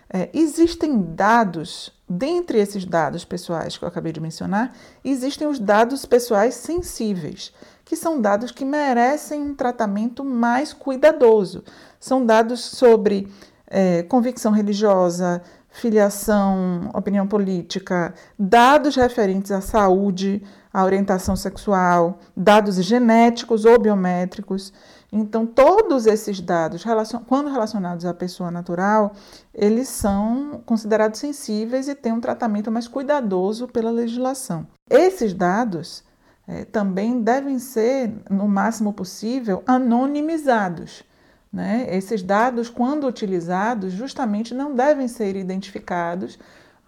É, 0.08 0.30
existem 0.32 1.02
dados, 1.14 1.92
dentre 2.08 2.58
esses 2.58 2.84
dados 2.84 3.24
pessoais 3.24 3.76
que 3.76 3.84
eu 3.84 3.88
acabei 3.88 4.12
de 4.12 4.20
mencionar, 4.20 4.72
existem 5.04 5.48
os 5.48 5.58
dados 5.58 6.04
pessoais 6.06 6.54
sensíveis 6.54 7.52
que 7.86 7.94
são 7.94 8.20
dados 8.20 8.50
que 8.50 8.64
merecem 8.64 9.40
um 9.40 9.54
tratamento 9.54 10.24
mais 10.24 10.72
cuidadoso. 10.72 11.62
São 12.00 12.26
dados 12.26 12.60
sobre 12.60 13.28
é, 13.68 14.02
convicção 14.02 14.50
religiosa, 14.50 15.40
filiação, 15.70 16.90
opinião 16.92 17.28
política, 17.28 18.12
dados 18.36 18.96
referentes 18.96 19.52
à 19.52 19.60
saúde, 19.60 20.42
à 20.72 20.84
orientação 20.84 21.36
sexual, 21.36 22.18
dados 22.36 22.76
genéticos 22.76 23.64
ou 23.64 23.78
biométricos. 23.78 24.72
Então, 25.18 25.46
todos 25.46 26.06
esses 26.06 26.40
dados, 26.40 26.84
quando 27.26 27.48
relacionados 27.48 28.04
à 28.04 28.12
pessoa 28.12 28.50
natural, 28.50 29.14
eles 29.54 29.88
são 29.88 30.60
considerados 30.66 31.18
sensíveis 31.18 31.88
e 31.88 31.94
têm 31.94 32.12
um 32.12 32.20
tratamento 32.20 32.70
mais 32.70 32.86
cuidadoso 32.86 33.66
pela 33.66 33.90
legislação. 33.90 34.66
Esses 34.90 35.32
dados 35.32 36.04
é, 36.46 36.66
também 36.66 37.22
devem 37.22 37.58
ser, 37.58 38.12
no 38.28 38.46
máximo 38.46 38.92
possível, 38.92 39.62
anonimizados. 39.66 41.02
Né? 41.50 41.86
Esses 41.88 42.22
dados, 42.22 42.68
quando 42.68 43.06
utilizados, 43.06 43.94
justamente 43.94 44.52
não 44.52 44.74
devem 44.74 45.08
ser 45.08 45.34
identificados 45.34 46.38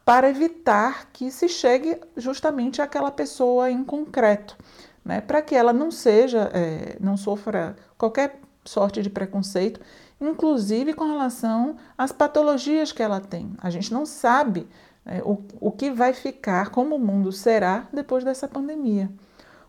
para 0.05 0.29
evitar 0.29 1.09
que 1.15 1.31
se 1.31 1.49
chegue 1.49 1.99
justamente 2.15 2.83
àquela 2.83 3.11
pessoa 3.11 3.71
em 3.71 3.83
concreto, 3.83 4.55
né? 5.03 5.23
para 5.23 5.41
que 5.41 5.55
ela 5.55 5.73
não 5.73 5.91
seja, 5.91 6.51
é, 6.53 6.99
não 7.01 7.17
sofra 7.17 7.75
qualquer 7.99 8.41
sorte 8.65 9.03
de 9.03 9.11
preconceito, 9.11 9.81
inclusive 10.21 10.95
com 10.95 11.05
relação 11.05 11.77
às 11.97 12.13
patologias 12.13 12.93
que 12.93 13.03
ela 13.03 13.21
tem. 13.21 13.53
A 13.59 13.71
gente 13.71 13.93
não 13.93 14.07
sabe 14.07 14.67
é, 15.05 15.23
o, 15.23 15.39
o 15.61 15.71
que 15.71 15.91
vai 15.91 16.13
ficar, 16.13 16.71
como 16.71 16.97
o 16.97 16.99
mundo 16.99 17.33
será 17.33 17.89
depois 17.93 18.25
dessa 18.25 18.47
pandemia. 18.47 19.11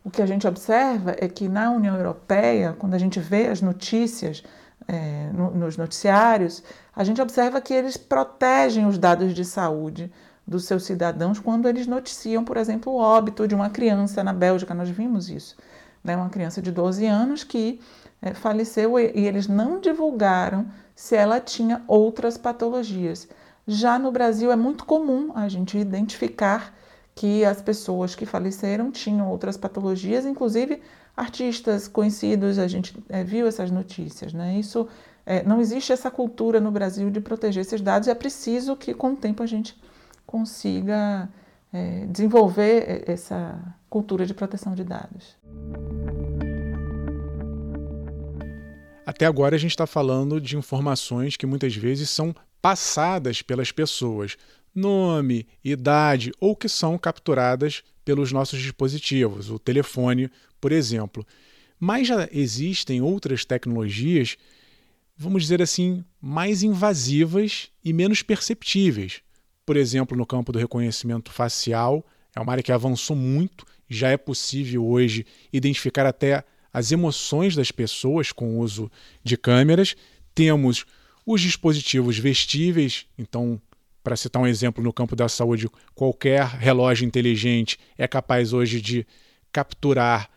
O 0.04 0.10
que 0.10 0.22
a 0.22 0.26
gente 0.26 0.48
observa 0.48 1.16
é 1.18 1.28
que 1.28 1.48
na 1.48 1.72
União 1.72 1.96
Europeia, 1.96 2.76
quando 2.78 2.94
a 2.94 2.98
gente 2.98 3.20
vê 3.20 3.48
as 3.48 3.62
notícias 3.62 4.44
é, 4.88 5.30
no, 5.34 5.52
nos 5.52 5.78
noticiários, 5.78 6.64
a 6.96 7.04
gente 7.04 7.22
observa 7.22 7.62
que 7.62 7.74
eles 7.74 7.98
protegem 7.98 8.86
os 8.86 8.98
dados 8.98 9.34
de 9.34 9.46
saúde 9.46 10.12
dos 10.48 10.66
seus 10.66 10.84
cidadãos 10.84 11.40
quando 11.40 11.70
eles 11.70 11.86
noticiam, 11.86 12.44
por 12.44 12.58
exemplo, 12.58 12.92
o 12.92 12.98
óbito 12.98 13.48
de 13.48 13.54
uma 13.54 13.70
criança 13.70 14.24
na 14.24 14.34
Bélgica. 14.34 14.74
Nós 14.74 14.90
vimos 14.90 15.30
isso. 15.30 15.56
Né? 16.04 16.16
Uma 16.16 16.30
criança 16.30 16.62
de 16.62 16.72
12 16.72 17.06
anos 17.06 17.44
que 17.44 17.80
é, 18.22 18.34
faleceu 18.34 19.00
e, 19.00 19.12
eles 19.16 19.48
não 19.48 19.80
divulgaram 19.80 20.68
se 20.96 21.16
ela 21.16 21.40
tinha 21.40 21.84
outras 21.88 22.38
patologias. 22.38 23.28
Já 23.68 23.98
no 24.00 24.12
Brasil 24.12 24.52
é 24.52 24.56
muito 24.56 24.86
comum 24.86 25.32
a 25.36 25.48
gente 25.48 25.78
identificar 25.78 26.76
que 27.16 27.44
as 27.46 27.62
pessoas 27.62 28.16
que 28.16 28.26
faleceram 28.26 28.92
tinham 28.92 29.30
outras 29.30 29.58
patologias, 29.58 30.26
inclusive 30.26 30.82
artistas 31.16 31.88
conhecidos, 31.88 32.58
a 32.58 32.68
gente 32.68 32.96
é, 33.10 33.24
viu 33.24 33.46
essas 33.46 33.70
notícias. 33.70 34.34
Né? 34.34 34.58
Isso 34.58 34.88
é, 35.26 35.44
não 35.44 35.60
existe 35.60 35.92
essa 35.92 36.10
cultura 36.10 36.60
no 36.60 36.72
Brasil 36.72 37.10
de 37.10 37.20
proteger 37.20 37.62
esses 37.62 37.82
dados 37.82 38.08
e 38.08 38.12
é 38.12 38.16
preciso 38.16 38.76
que 38.76 38.94
com 38.94 39.12
o 39.12 39.16
tempo 39.16 39.44
a 39.44 39.46
gente 39.46 39.80
consiga 40.26 41.30
é, 41.74 42.06
desenvolver 42.06 43.04
essa 43.06 43.60
cultura 43.90 44.26
de 44.26 44.34
proteção 44.34 44.74
de 44.74 44.84
dados. 44.84 45.36
Até 49.10 49.26
agora 49.26 49.56
a 49.56 49.60
gente 49.60 49.72
está 49.72 49.88
falando 49.88 50.40
de 50.40 50.56
informações 50.56 51.36
que 51.36 51.48
muitas 51.48 51.76
vezes 51.76 52.12
são 52.12 52.32
passadas 52.62 53.42
pelas 53.42 53.72
pessoas, 53.72 54.38
nome, 54.74 55.48
idade 55.64 56.32
ou 56.40 56.56
que 56.56 56.70
são 56.70 56.96
capturadas 56.96 57.82
pelos 58.06 58.32
nossos 58.32 58.62
dispositivos, 58.62 59.50
o 59.50 59.58
telefone, 59.58 60.30
por 60.62 60.72
exemplo. 60.72 61.26
Mas 61.80 62.08
já 62.08 62.30
existem 62.32 63.02
outras 63.02 63.44
tecnologias, 63.44 64.38
vamos 65.18 65.42
dizer 65.42 65.60
assim, 65.60 66.06
mais 66.22 66.62
invasivas 66.62 67.72
e 67.84 67.92
menos 67.92 68.22
perceptíveis. 68.22 69.22
Por 69.66 69.76
exemplo, 69.76 70.16
no 70.16 70.24
campo 70.24 70.52
do 70.52 70.60
reconhecimento 70.60 71.32
facial, 71.32 72.06
é 72.36 72.40
uma 72.40 72.52
área 72.52 72.64
que 72.64 72.72
avançou 72.72 73.16
muito, 73.16 73.66
já 73.90 74.10
é 74.10 74.18
possível 74.18 74.86
hoje 74.86 75.26
identificar 75.52 76.06
até 76.06 76.44
as 76.74 76.92
emoções 76.92 77.56
das 77.56 77.72
pessoas 77.72 78.32
com 78.32 78.58
o 78.58 78.60
uso 78.60 78.92
de 79.24 79.38
câmeras. 79.38 79.96
Temos 80.34 80.86
os 81.26 81.42
dispositivos 81.42 82.18
vestíveis, 82.18 83.06
então, 83.18 83.62
para 84.04 84.16
citar 84.16 84.42
um 84.42 84.48
exemplo 84.48 84.84
no 84.84 84.94
campo 84.94 85.16
da 85.16 85.28
saúde, 85.28 85.70
qualquer 85.94 86.46
relógio 86.46 87.06
inteligente 87.06 87.78
é 87.98 88.08
capaz 88.08 88.54
hoje 88.54 88.82
de 88.82 89.06
capturar 89.52 90.30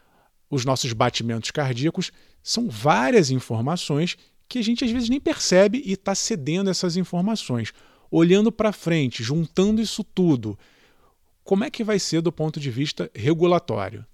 os 0.51 0.65
nossos 0.65 0.93
batimentos 0.93 1.51
cardíacos. 1.51 2.11
São 2.43 2.69
várias 2.69 3.31
informações 3.31 4.17
que 4.49 4.59
a 4.59 4.63
gente 4.63 4.85
às 4.85 4.91
vezes 4.91 5.09
nem 5.09 5.21
percebe 5.21 5.83
e 5.85 5.93
está 5.93 6.15
cedendo 6.15 6.69
essas 6.69 6.97
informações. 6.97 7.73
Olhando 8.11 8.53
para 8.53 8.73
frente, 8.73 9.23
juntando 9.23 9.81
isso 9.81 10.05
tudo, 10.05 10.59
como 11.43 11.65
é 11.65 11.71
que 11.71 11.83
vai 11.83 11.99
ser 11.99 12.21
do 12.21 12.31
ponto 12.31 12.61
de 12.61 12.71
vista 12.71 13.11
regulatório? 13.15 14.05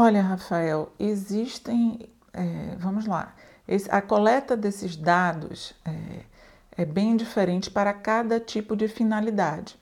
Olha, 0.00 0.22
Rafael, 0.22 0.92
existem. 0.96 2.08
É, 2.32 2.76
vamos 2.78 3.04
lá. 3.04 3.34
Esse, 3.66 3.90
a 3.90 4.00
coleta 4.00 4.56
desses 4.56 4.94
dados 4.94 5.74
é, 5.84 6.82
é, 6.82 6.84
bem 6.84 7.16
diferente 7.16 7.68
para 7.68 7.92
cada 7.92 8.38
tipo 8.38 8.76
de 8.76 8.86
finalidade. 8.86 9.76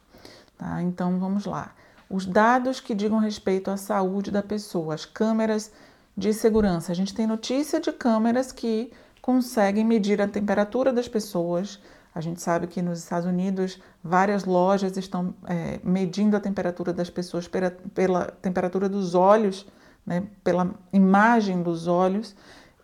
Tá? 0.57 0.81
Então, 0.81 1.19
vamos 1.19 1.45
lá. 1.45 1.75
Os 2.09 2.25
dados 2.25 2.81
que 2.81 2.95
digam 2.95 3.19
respeito 3.19 3.71
à 3.71 3.77
saúde 3.77 4.31
da 4.31 4.43
pessoa, 4.43 4.95
as 4.95 5.05
câmeras 5.05 5.71
de 6.17 6.33
segurança. 6.33 6.93
A 6.93 6.95
gente 6.95 7.13
tem 7.13 7.27
notícia 7.27 7.79
de 7.79 7.93
câmeras 7.93 8.53
que 8.53 8.91
conseguem 9.21 9.85
medir 9.85 10.23
a 10.23 10.27
temperatura 10.27 10.95
das 10.95 11.09
pessoas. 11.09 11.79
A 12.15 12.23
gente 12.23 12.41
sabe 12.41 12.69
que 12.69 12.81
nos 12.81 13.01
Estados 13.01 13.29
Unidos 13.29 13.79
várias 14.03 14.47
lojas 14.47 14.97
estão 14.97 15.35
é, 15.47 15.79
medindo 15.85 16.39
a 16.39 16.41
temperatura 16.41 16.91
das 16.91 17.11
pessoas 17.11 17.47
pela, 17.47 17.71
pela 17.71 18.25
temperatura 18.41 18.89
dos 18.89 19.15
olhos 19.15 19.67
né, 20.07 20.23
pela 20.45 20.75
imagem 20.93 21.63
dos 21.63 21.87
olhos, 21.87 22.35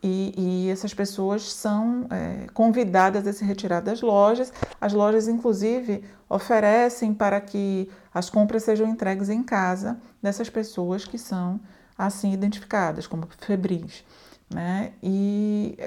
e, 0.02 0.34
e 0.36 0.70
essas 0.70 0.92
pessoas 0.92 1.52
são 1.52 2.06
é, 2.10 2.48
convidadas 2.52 3.24
a 3.24 3.32
se 3.32 3.44
retirar 3.44 3.80
das 3.80 4.00
lojas. 4.00 4.52
As 4.80 4.92
lojas, 4.92 5.28
inclusive, 5.28 6.02
oferecem 6.28 7.14
para 7.14 7.40
que 7.40 7.88
as 8.12 8.28
compras 8.28 8.64
sejam 8.64 8.88
entregues 8.88 9.28
em 9.28 9.44
casa 9.44 9.96
dessas 10.20 10.50
pessoas 10.50 11.04
que 11.04 11.16
são 11.16 11.60
assim 11.96 12.32
identificadas 12.32 13.06
como 13.06 13.28
febris. 13.38 14.04
Né? 14.52 14.92
E 15.00 15.78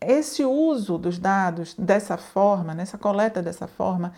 esse 0.00 0.44
uso 0.44 0.96
dos 0.96 1.18
dados 1.18 1.74
dessa 1.74 2.16
forma, 2.16 2.74
nessa 2.74 2.96
coleta 2.96 3.42
dessa 3.42 3.66
forma, 3.66 4.14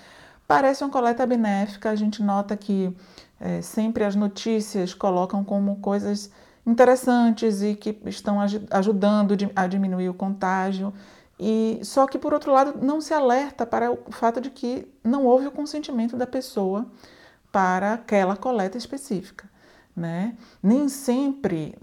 parece 0.47 0.85
uma 0.85 0.91
coleta 0.91 1.27
benéfica. 1.27 1.91
A 1.91 1.97
gente 1.97 2.23
nota 2.23 2.57
que 2.57 2.95
é, 3.41 3.61
sempre 3.61 4.05
as 4.05 4.15
notícias 4.15 4.95
colocam 4.95 5.43
como 5.43 5.77
coisas 5.81 6.31
interessantes 6.67 7.63
e 7.63 7.75
que 7.75 7.99
estão 8.07 8.39
ajudando 8.71 9.35
a 9.55 9.67
diminuir 9.67 10.09
o 10.09 10.15
contágio. 10.15 10.93
E 11.39 11.81
só 11.83 12.07
que 12.07 12.19
por 12.19 12.33
outro 12.33 12.53
lado 12.53 12.79
não 12.81 13.01
se 13.01 13.13
alerta 13.13 13.67
para 13.67 13.91
o 13.91 13.99
fato 14.11 14.41
de 14.41 14.51
que 14.51 14.87
não 15.03 15.25
houve 15.27 15.47
o 15.47 15.51
consentimento 15.51 16.17
da 16.17 16.27
pessoa 16.27 16.87
para 17.51 17.95
aquela 17.95 18.37
coleta 18.37 18.79
específica, 18.79 19.49
né? 19.95 20.37
Nem 20.63 20.89
sempre 20.89 21.77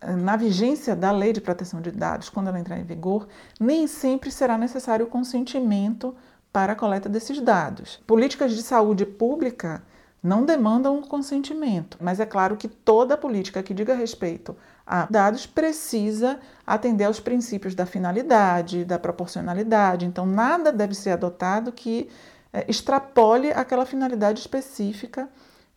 na 0.00 0.36
vigência 0.36 0.94
da 0.94 1.10
Lei 1.10 1.32
de 1.32 1.40
Proteção 1.40 1.80
de 1.80 1.90
Dados, 1.90 2.28
quando 2.28 2.48
ela 2.48 2.60
entrar 2.60 2.78
em 2.78 2.84
vigor, 2.84 3.26
nem 3.58 3.86
sempre 3.86 4.30
será 4.30 4.56
necessário 4.56 5.06
o 5.06 5.08
consentimento 5.08 6.14
para 6.52 6.72
a 6.72 6.76
coleta 6.76 7.08
desses 7.08 7.40
dados. 7.40 8.00
Políticas 8.06 8.54
de 8.54 8.62
saúde 8.62 9.04
pública 9.04 9.82
não 10.22 10.44
demandam 10.44 10.96
um 10.96 11.02
consentimento, 11.02 11.96
mas 12.00 12.18
é 12.18 12.26
claro 12.26 12.56
que 12.56 12.68
toda 12.68 13.16
política 13.16 13.62
que 13.62 13.72
diga 13.72 13.94
respeito 13.94 14.56
a 14.86 15.06
dados 15.08 15.46
precisa 15.46 16.40
atender 16.66 17.04
aos 17.04 17.20
princípios 17.20 17.74
da 17.74 17.86
finalidade, 17.86 18.84
da 18.84 18.98
proporcionalidade. 18.98 20.06
Então, 20.06 20.26
nada 20.26 20.72
deve 20.72 20.94
ser 20.94 21.10
adotado 21.10 21.70
que 21.70 22.08
é, 22.52 22.64
extrapole 22.68 23.52
aquela 23.52 23.86
finalidade 23.86 24.40
específica 24.40 25.28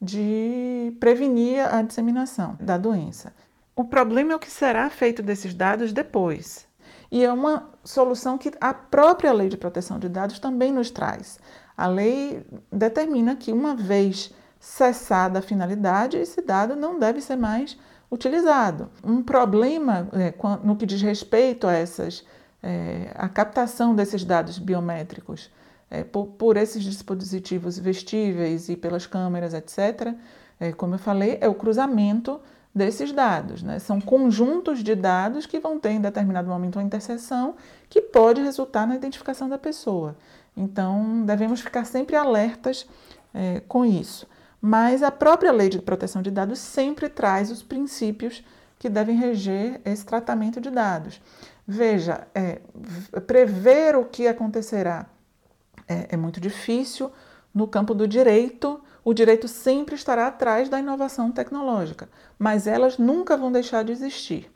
de 0.01 0.95
prevenir 0.99 1.61
a 1.61 1.81
disseminação 1.81 2.57
da 2.59 2.77
doença. 2.77 3.33
O 3.75 3.83
problema 3.83 4.33
é 4.33 4.35
o 4.35 4.39
que 4.39 4.49
será 4.49 4.89
feito 4.89 5.21
desses 5.21 5.53
dados 5.53 5.93
depois. 5.93 6.67
E 7.11 7.23
é 7.23 7.31
uma 7.31 7.69
solução 7.83 8.37
que 8.37 8.51
a 8.59 8.73
própria 8.73 9.33
Lei 9.33 9.49
de 9.49 9.57
Proteção 9.57 9.99
de 9.99 10.07
Dados 10.07 10.39
também 10.39 10.71
nos 10.71 10.89
traz. 10.89 11.39
A 11.81 11.87
lei 11.87 12.45
determina 12.71 13.35
que, 13.35 13.51
uma 13.51 13.75
vez 13.75 14.31
cessada 14.59 15.39
a 15.39 15.41
finalidade, 15.41 16.15
esse 16.15 16.39
dado 16.39 16.75
não 16.75 16.99
deve 16.99 17.21
ser 17.21 17.35
mais 17.35 17.75
utilizado. 18.11 18.87
Um 19.03 19.23
problema 19.23 20.07
é, 20.13 20.31
no 20.63 20.75
que 20.75 20.85
diz 20.85 21.01
respeito 21.01 21.65
a 21.65 21.73
essas 21.73 22.23
é, 22.61 23.11
a 23.15 23.27
captação 23.27 23.95
desses 23.95 24.23
dados 24.23 24.59
biométricos 24.59 25.49
é, 25.89 26.03
por, 26.03 26.27
por, 26.27 26.55
esses 26.55 26.83
dispositivos 26.83 27.79
vestíveis 27.79 28.69
e 28.69 28.75
pelas 28.75 29.07
câmeras, 29.07 29.55
etc., 29.55 30.13
é, 30.59 30.71
como 30.71 30.93
eu 30.93 30.99
falei, 30.99 31.39
é 31.41 31.47
o 31.47 31.55
cruzamento 31.55 32.39
desses 32.75 33.11
dados. 33.11 33.63
Né? 33.63 33.79
São 33.79 33.99
conjuntos 33.99 34.83
de 34.83 34.93
dados 34.93 35.47
que 35.47 35.59
vão 35.59 35.79
ter 35.79 35.89
em 35.89 35.99
determinado 35.99 36.47
momento 36.47 36.75
uma 36.75 36.83
interseção 36.83 37.55
que 37.89 38.01
pode 38.01 38.39
resultar 38.39 38.85
na 38.85 38.95
identificação 38.95 39.49
da 39.49 39.57
pessoa. 39.57 40.15
Então, 40.55 41.25
devemos 41.25 41.61
ficar 41.61 41.85
sempre 41.85 42.15
alertas 42.15 42.87
é, 43.33 43.61
com 43.67 43.85
isso. 43.85 44.27
Mas 44.61 45.01
a 45.01 45.09
própria 45.09 45.51
lei 45.51 45.69
de 45.69 45.79
proteção 45.81 46.21
de 46.21 46.29
dados 46.29 46.59
sempre 46.59 47.09
traz 47.09 47.49
os 47.49 47.63
princípios 47.63 48.43
que 48.77 48.89
devem 48.89 49.15
reger 49.15 49.81
esse 49.85 50.05
tratamento 50.05 50.59
de 50.61 50.69
dados. 50.69 51.21
Veja, 51.67 52.27
é, 52.33 52.61
prever 53.25 53.95
o 53.95 54.05
que 54.05 54.27
acontecerá 54.27 55.07
é, 55.87 56.07
é 56.09 56.17
muito 56.17 56.39
difícil. 56.39 57.11
No 57.53 57.67
campo 57.67 57.93
do 57.93 58.07
direito, 58.07 58.79
o 59.03 59.13
direito 59.13 59.47
sempre 59.47 59.95
estará 59.95 60.27
atrás 60.27 60.69
da 60.69 60.79
inovação 60.79 61.31
tecnológica, 61.31 62.09
mas 62.37 62.67
elas 62.67 62.97
nunca 62.97 63.35
vão 63.35 63.51
deixar 63.51 63.83
de 63.83 63.91
existir. 63.91 64.51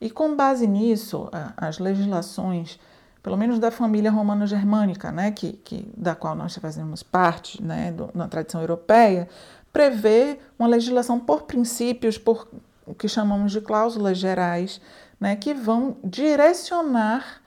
E 0.00 0.10
com 0.10 0.34
base 0.34 0.66
nisso, 0.66 1.30
as 1.56 1.78
legislações 1.78 2.78
pelo 3.24 3.38
menos 3.38 3.58
da 3.58 3.70
família 3.70 4.10
romano-germânica, 4.10 5.10
né, 5.10 5.30
que, 5.30 5.54
que, 5.54 5.90
da 5.96 6.14
qual 6.14 6.36
nós 6.36 6.54
fazemos 6.56 7.02
parte, 7.02 7.60
né, 7.64 7.90
do, 7.90 8.10
na 8.14 8.28
tradição 8.28 8.60
europeia, 8.60 9.26
prevê 9.72 10.38
uma 10.58 10.68
legislação 10.68 11.18
por 11.18 11.44
princípios, 11.44 12.18
por 12.18 12.46
o 12.86 12.94
que 12.94 13.08
chamamos 13.08 13.50
de 13.50 13.62
cláusulas 13.62 14.18
gerais, 14.18 14.78
né, 15.18 15.36
que 15.36 15.54
vão 15.54 15.96
direcionar 16.04 17.40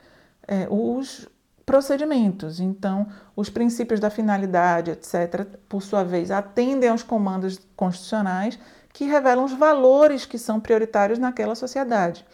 é, 0.47 0.67
os 0.67 1.29
procedimentos. 1.63 2.59
Então, 2.59 3.05
os 3.35 3.47
princípios 3.47 3.99
da 3.99 4.09
finalidade, 4.09 4.89
etc., 4.89 5.45
por 5.69 5.83
sua 5.83 6.03
vez, 6.03 6.31
atendem 6.31 6.89
aos 6.89 7.03
comandos 7.03 7.59
constitucionais 7.75 8.57
que 8.91 9.05
revelam 9.05 9.45
os 9.45 9.53
valores 9.53 10.25
que 10.25 10.39
são 10.39 10.59
prioritários 10.59 11.19
naquela 11.19 11.53
sociedade. 11.53 12.25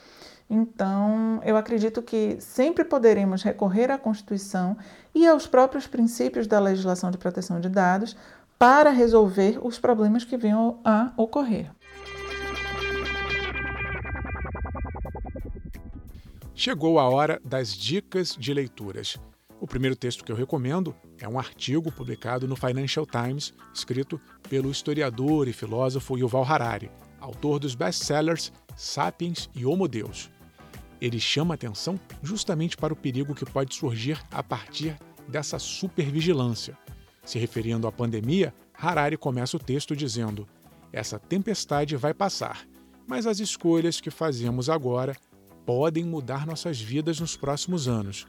Então, 0.54 1.42
eu 1.44 1.58
acredito 1.58 2.00
que 2.00 2.38
sempre 2.40 2.86
poderemos 2.86 3.42
recorrer 3.42 3.90
à 3.90 3.98
Constituição 3.98 4.78
e 5.14 5.26
aos 5.26 5.48
próprios 5.48 5.88
princípios 5.88 6.46
da 6.46 6.60
legislação 6.60 7.10
de 7.10 7.18
proteção 7.18 7.60
de 7.60 7.68
dados 7.68 8.16
para 8.60 8.92
resolver 8.92 9.58
os 9.66 9.80
problemas 9.80 10.24
que 10.24 10.38
venham 10.38 10.80
a 10.86 11.12
ocorrer. 11.18 11.72
Chegou 16.54 17.00
a 17.00 17.10
hora 17.10 17.42
das 17.44 17.74
dicas 17.74 18.38
de 18.40 18.54
leituras. 18.54 19.18
O 19.60 19.66
primeiro 19.66 19.96
texto 19.96 20.24
que 20.24 20.32
eu 20.32 20.36
recomendo 20.36 20.96
é 21.20 21.28
um 21.28 21.40
artigo 21.40 21.92
publicado 21.92 22.48
no 22.48 22.56
Financial 22.56 23.08
Times, 23.08 23.56
escrito 23.74 24.22
pelo 24.48 24.70
historiador 24.70 25.48
e 25.48 25.54
filósofo 25.54 26.16
Yuval 26.16 26.44
Harari, 26.44 26.92
autor 27.20 27.58
dos 27.58 27.74
best-sellers 27.74 28.54
Sapiens 28.76 29.50
e 29.56 29.66
Homo 29.66 29.88
Deus 29.88 30.30
ele 31.04 31.20
chama 31.20 31.54
atenção 31.54 32.00
justamente 32.22 32.78
para 32.78 32.94
o 32.94 32.96
perigo 32.96 33.36
que 33.36 33.44
pode 33.46 33.76
surgir 33.76 34.18
a 34.32 34.42
partir 34.42 34.98
dessa 35.28 35.60
supervigilância. 35.60 36.78
Se 37.26 37.38
referindo 37.38 37.88
à 37.88 37.92
pandemia, 37.92 38.54
Harari 38.74 39.18
começa 39.18 39.58
o 39.58 39.60
texto 39.60 39.98
dizendo: 39.98 40.48
Essa 40.94 41.20
tempestade 41.20 41.98
vai 41.98 42.14
passar, 42.14 42.66
mas 43.06 43.28
as 43.28 43.42
escolhas 43.42 44.00
que 44.00 44.10
fazemos 44.10 44.70
agora 44.70 45.14
podem 45.66 46.06
mudar 46.06 46.48
nossas 46.48 46.80
vidas 46.80 47.20
nos 47.20 47.36
próximos 47.36 47.86
anos. 47.90 48.26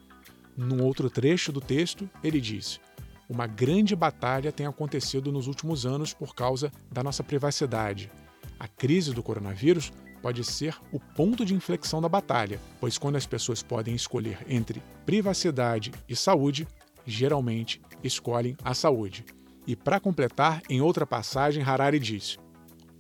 Num 0.56 0.82
outro 0.82 1.08
trecho 1.08 1.52
do 1.52 1.60
texto, 1.60 2.10
ele 2.24 2.40
diz: 2.40 2.80
Uma 3.28 3.46
grande 3.46 3.94
batalha 3.94 4.50
tem 4.50 4.66
acontecido 4.66 5.30
nos 5.30 5.46
últimos 5.46 5.86
anos 5.86 6.12
por 6.12 6.34
causa 6.34 6.72
da 6.90 7.04
nossa 7.04 7.22
privacidade. 7.22 8.10
A 8.58 8.66
crise 8.66 9.12
do 9.12 9.22
coronavírus 9.22 9.92
pode 10.24 10.42
ser 10.42 10.74
o 10.90 10.98
ponto 10.98 11.44
de 11.44 11.52
inflexão 11.52 12.00
da 12.00 12.08
batalha, 12.08 12.58
pois 12.80 12.96
quando 12.96 13.16
as 13.16 13.26
pessoas 13.26 13.62
podem 13.62 13.94
escolher 13.94 14.38
entre 14.48 14.82
privacidade 15.04 15.92
e 16.08 16.16
saúde, 16.16 16.66
geralmente 17.04 17.78
escolhem 18.02 18.56
a 18.64 18.72
saúde. 18.72 19.22
E 19.66 19.76
para 19.76 20.00
completar, 20.00 20.62
em 20.66 20.80
outra 20.80 21.06
passagem, 21.06 21.62
Harari 21.62 21.98
diz: 21.98 22.38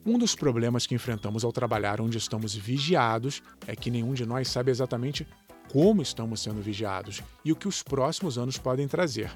Um 0.04 0.18
dos 0.18 0.34
problemas 0.34 0.86
que 0.86 0.94
enfrentamos 0.94 1.44
ao 1.44 1.52
trabalhar 1.52 1.98
onde 1.98 2.18
estamos 2.18 2.54
vigiados 2.54 3.42
é 3.66 3.74
que 3.74 3.90
nenhum 3.90 4.12
de 4.12 4.26
nós 4.26 4.48
sabe 4.48 4.70
exatamente 4.70 5.26
como 5.72 6.02
estamos 6.02 6.42
sendo 6.42 6.60
vigiados 6.60 7.22
e 7.42 7.50
o 7.52 7.56
que 7.56 7.66
os 7.66 7.82
próximos 7.82 8.36
anos 8.36 8.58
podem 8.58 8.86
trazer. 8.86 9.30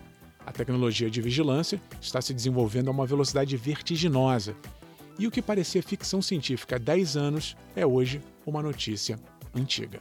A 0.45 0.53
tecnologia 0.53 1.09
de 1.09 1.23
vigilância 1.23 1.81
está 2.03 2.21
se 2.21 2.35
desenvolvendo 2.35 2.89
a 2.89 2.91
uma 2.91 3.07
velocidade 3.07 3.57
vertiginosa. 3.57 4.55
E 5.19 5.27
o 5.27 5.31
que 5.33 5.43
parecia 5.43 5.83
ficção 5.83 6.23
científica 6.23 6.77
há 6.77 6.79
10 6.79 7.17
anos 7.17 7.57
é 7.75 7.85
hoje 7.85 8.21
uma 8.47 8.63
notícia 8.63 9.19
antiga. 9.53 10.01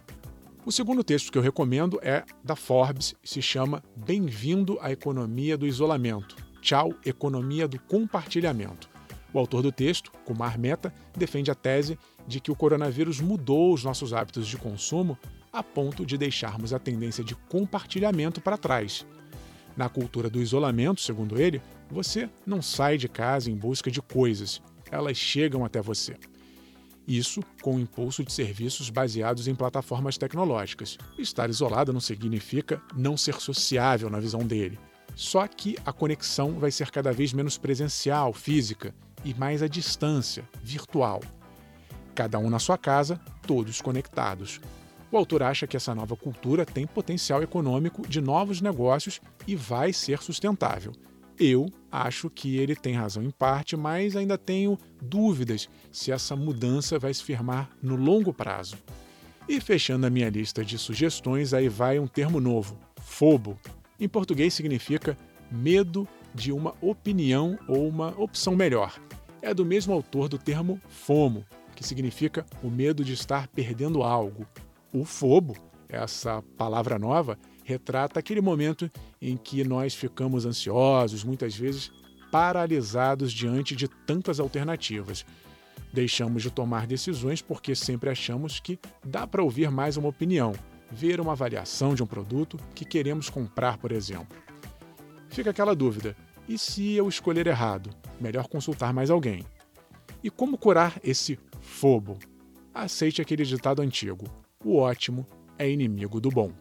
O 0.64 0.72
segundo 0.72 1.04
texto 1.04 1.32
que 1.32 1.38
eu 1.38 1.42
recomendo 1.42 2.00
é 2.04 2.24
da 2.44 2.56
Forbes 2.56 3.16
e 3.24 3.28
se 3.28 3.42
chama 3.42 3.82
Bem-vindo 3.96 4.78
à 4.80 4.92
Economia 4.92 5.58
do 5.58 5.66
Isolamento. 5.66 6.36
Tchau, 6.62 6.94
Economia 7.04 7.68
do 7.68 7.80
Compartilhamento. 7.80 8.88
O 9.34 9.40
autor 9.40 9.64
do 9.64 9.72
texto, 9.72 10.12
Kumar 10.24 10.60
Mehta, 10.60 10.94
defende 11.16 11.50
a 11.50 11.56
tese 11.56 11.98
de 12.28 12.40
que 12.40 12.52
o 12.52 12.56
coronavírus 12.56 13.20
mudou 13.20 13.74
os 13.74 13.84
nossos 13.84 14.14
hábitos 14.14 14.48
de 14.48 14.58
consumo 14.58 15.18
a 15.52 15.64
ponto 15.64 16.06
de 16.06 16.18
deixarmos 16.18 16.74
a 16.74 16.80
tendência 16.80 17.24
de 17.24 17.34
compartilhamento 17.34 18.40
para 18.40 18.58
trás. 18.58 19.06
Na 19.76 19.90
cultura 19.90 20.30
do 20.30 20.42
isolamento, 20.42 21.02
segundo 21.02 21.40
ele, 21.40 21.62
você 21.90 22.30
não 22.46 22.62
sai 22.62 22.98
de 22.98 23.08
casa 23.08 23.50
em 23.50 23.56
busca 23.56 23.90
de 23.90 24.02
coisas, 24.02 24.62
elas 24.92 25.18
chegam 25.18 25.64
até 25.66 25.82
você. 25.82 26.16
Isso 27.08 27.42
com 27.62 27.76
o 27.76 27.80
impulso 27.80 28.24
de 28.24 28.34
serviços 28.34 28.90
baseados 28.90 29.48
em 29.48 29.56
plataformas 29.56 30.18
tecnológicas. 30.18 30.98
Estar 31.18 31.50
isolado 31.50 31.94
não 31.94 32.02
significa 32.02 32.82
não 32.96 33.16
ser 33.16 33.36
sociável 33.36 34.10
na 34.10 34.20
visão 34.20 34.42
dele. 34.46 34.78
Só 35.16 35.48
que 35.48 35.78
a 35.86 35.94
conexão 35.94 36.60
vai 36.60 36.70
ser 36.70 36.92
cada 36.92 37.14
vez 37.14 37.32
menos 37.32 37.58
presencial, 37.58 38.34
física, 38.34 38.94
e 39.24 39.34
mais 39.34 39.64
à 39.64 39.68
distância, 39.68 40.48
virtual. 40.62 41.22
Cada 42.14 42.38
um 42.40 42.50
na 42.50 42.60
sua 42.60 42.78
casa, 42.78 43.20
todos 43.46 43.82
conectados. 43.82 44.60
O 45.12 45.18
autor 45.18 45.44
acha 45.44 45.66
que 45.66 45.78
essa 45.78 45.96
nova 45.96 46.16
cultura 46.16 46.66
tem 46.66 46.86
potencial 46.86 47.42
econômico 47.42 48.08
de 48.08 48.20
novos 48.20 48.60
negócios 48.60 49.22
e 49.48 49.56
vai 49.56 49.94
ser 49.94 50.22
sustentável. 50.22 50.92
Eu 51.40 51.72
acho 51.92 52.30
que 52.30 52.58
ele 52.58 52.76
tem 52.76 52.96
razão 52.96 53.22
em 53.22 53.30
parte, 53.30 53.78
mas 53.78 54.16
ainda 54.16 54.38
tenho 54.38 54.78
dúvidas 55.02 55.70
se 55.92 56.12
essa 56.12 56.36
mudança 56.36 56.98
vai 56.98 57.14
se 57.14 57.24
firmar 57.24 57.70
no 57.82 57.96
longo 57.96 58.34
prazo. 58.34 58.76
E 59.48 59.62
fechando 59.62 60.06
a 60.06 60.10
minha 60.10 60.30
lista 60.30 60.66
de 60.66 60.78
sugestões, 60.78 61.54
aí 61.54 61.70
vai 61.70 62.00
um 62.00 62.08
termo 62.08 62.40
novo: 62.40 62.78
fobo. 63.02 63.58
Em 64.00 64.10
português 64.10 64.54
significa 64.54 65.18
medo 65.52 66.08
de 66.34 66.52
uma 66.52 66.74
opinião 66.82 67.58
ou 67.68 67.88
uma 67.88 68.10
opção 68.20 68.56
melhor. 68.56 69.00
É 69.42 69.54
do 69.54 69.66
mesmo 69.66 69.94
autor 69.94 70.28
do 70.28 70.38
termo 70.38 70.82
FOMO, 70.90 71.46
que 71.76 71.86
significa 71.86 72.46
o 72.64 72.70
medo 72.70 73.06
de 73.06 73.14
estar 73.14 73.48
perdendo 73.48 74.04
algo. 74.04 74.46
O 74.92 75.06
fobo, 75.06 75.56
essa 75.88 76.44
palavra 76.58 76.98
nova, 76.98 77.38
retrata 77.68 78.18
aquele 78.18 78.40
momento 78.40 78.90
em 79.22 79.36
que 79.36 79.62
nós 79.62 79.94
ficamos 79.94 80.46
ansiosos, 80.46 81.26
muitas 81.26 81.54
vezes 81.54 81.92
paralisados 82.32 83.34
diante 83.34 83.76
de 83.76 83.90
tantas 83.90 84.40
alternativas. 84.40 85.26
Deixamos 85.92 86.44
de 86.44 86.50
tomar 86.50 86.88
decisões 86.88 87.42
porque 87.42 87.76
sempre 87.76 88.10
achamos 88.10 88.62
que 88.62 88.80
dá 89.04 89.28
para 89.28 89.44
ouvir 89.44 89.70
mais 89.70 89.98
uma 89.98 90.08
opinião, 90.08 90.54
ver 90.90 91.20
uma 91.20 91.34
avaliação 91.34 91.94
de 91.94 92.02
um 92.02 92.08
produto 92.08 92.58
que 92.74 92.86
queremos 92.86 93.30
comprar, 93.30 93.78
por 93.78 93.92
exemplo. 93.92 94.38
Fica 95.28 95.50
aquela 95.50 95.76
dúvida: 95.76 96.16
e 96.48 96.58
se 96.58 96.94
eu 96.94 97.10
escolher 97.10 97.48
errado? 97.48 97.90
Melhor 98.20 98.48
consultar 98.48 98.94
mais 98.94 99.10
alguém. 99.10 99.46
E 100.24 100.30
como 100.30 100.58
curar 100.58 101.02
esse 101.04 101.38
fobo? 101.60 102.18
Aceite 102.74 103.22
aquele 103.22 103.44
ditado 103.44 103.82
antigo: 103.82 104.24
o 104.64 104.78
ótimo 104.78 105.28
é 105.60 105.70
inimigo 105.70 106.22
do 106.22 106.30
bom. 106.30 106.54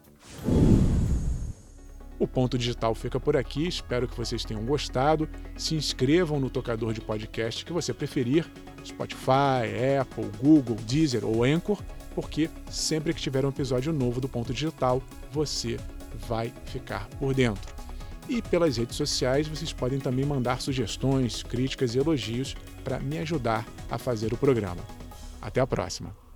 O 2.19 2.27
Ponto 2.27 2.57
Digital 2.57 2.95
fica 2.95 3.19
por 3.19 3.37
aqui, 3.37 3.67
espero 3.67 4.07
que 4.07 4.17
vocês 4.17 4.43
tenham 4.43 4.65
gostado. 4.65 5.29
Se 5.55 5.75
inscrevam 5.75 6.39
no 6.39 6.49
tocador 6.49 6.93
de 6.93 7.01
podcast 7.01 7.63
que 7.63 7.71
você 7.71 7.93
preferir, 7.93 8.45
Spotify, 8.83 9.99
Apple, 10.01 10.29
Google, 10.41 10.75
Deezer 10.87 11.23
ou 11.23 11.43
Anchor, 11.43 11.81
porque 12.15 12.49
sempre 12.69 13.13
que 13.13 13.21
tiver 13.21 13.45
um 13.45 13.49
episódio 13.49 13.93
novo 13.93 14.19
do 14.19 14.27
Ponto 14.27 14.51
Digital, 14.51 15.01
você 15.31 15.77
vai 16.27 16.51
ficar 16.65 17.07
por 17.19 17.33
dentro. 17.33 17.75
E 18.27 18.41
pelas 18.41 18.77
redes 18.77 18.95
sociais 18.95 19.47
vocês 19.47 19.71
podem 19.71 19.99
também 19.99 20.25
mandar 20.25 20.59
sugestões, 20.59 21.43
críticas 21.43 21.93
e 21.93 21.99
elogios 21.99 22.55
para 22.83 22.99
me 22.99 23.19
ajudar 23.19 23.65
a 23.89 23.97
fazer 23.97 24.33
o 24.33 24.37
programa. 24.37 24.81
Até 25.41 25.61
a 25.61 25.67
próxima! 25.67 26.26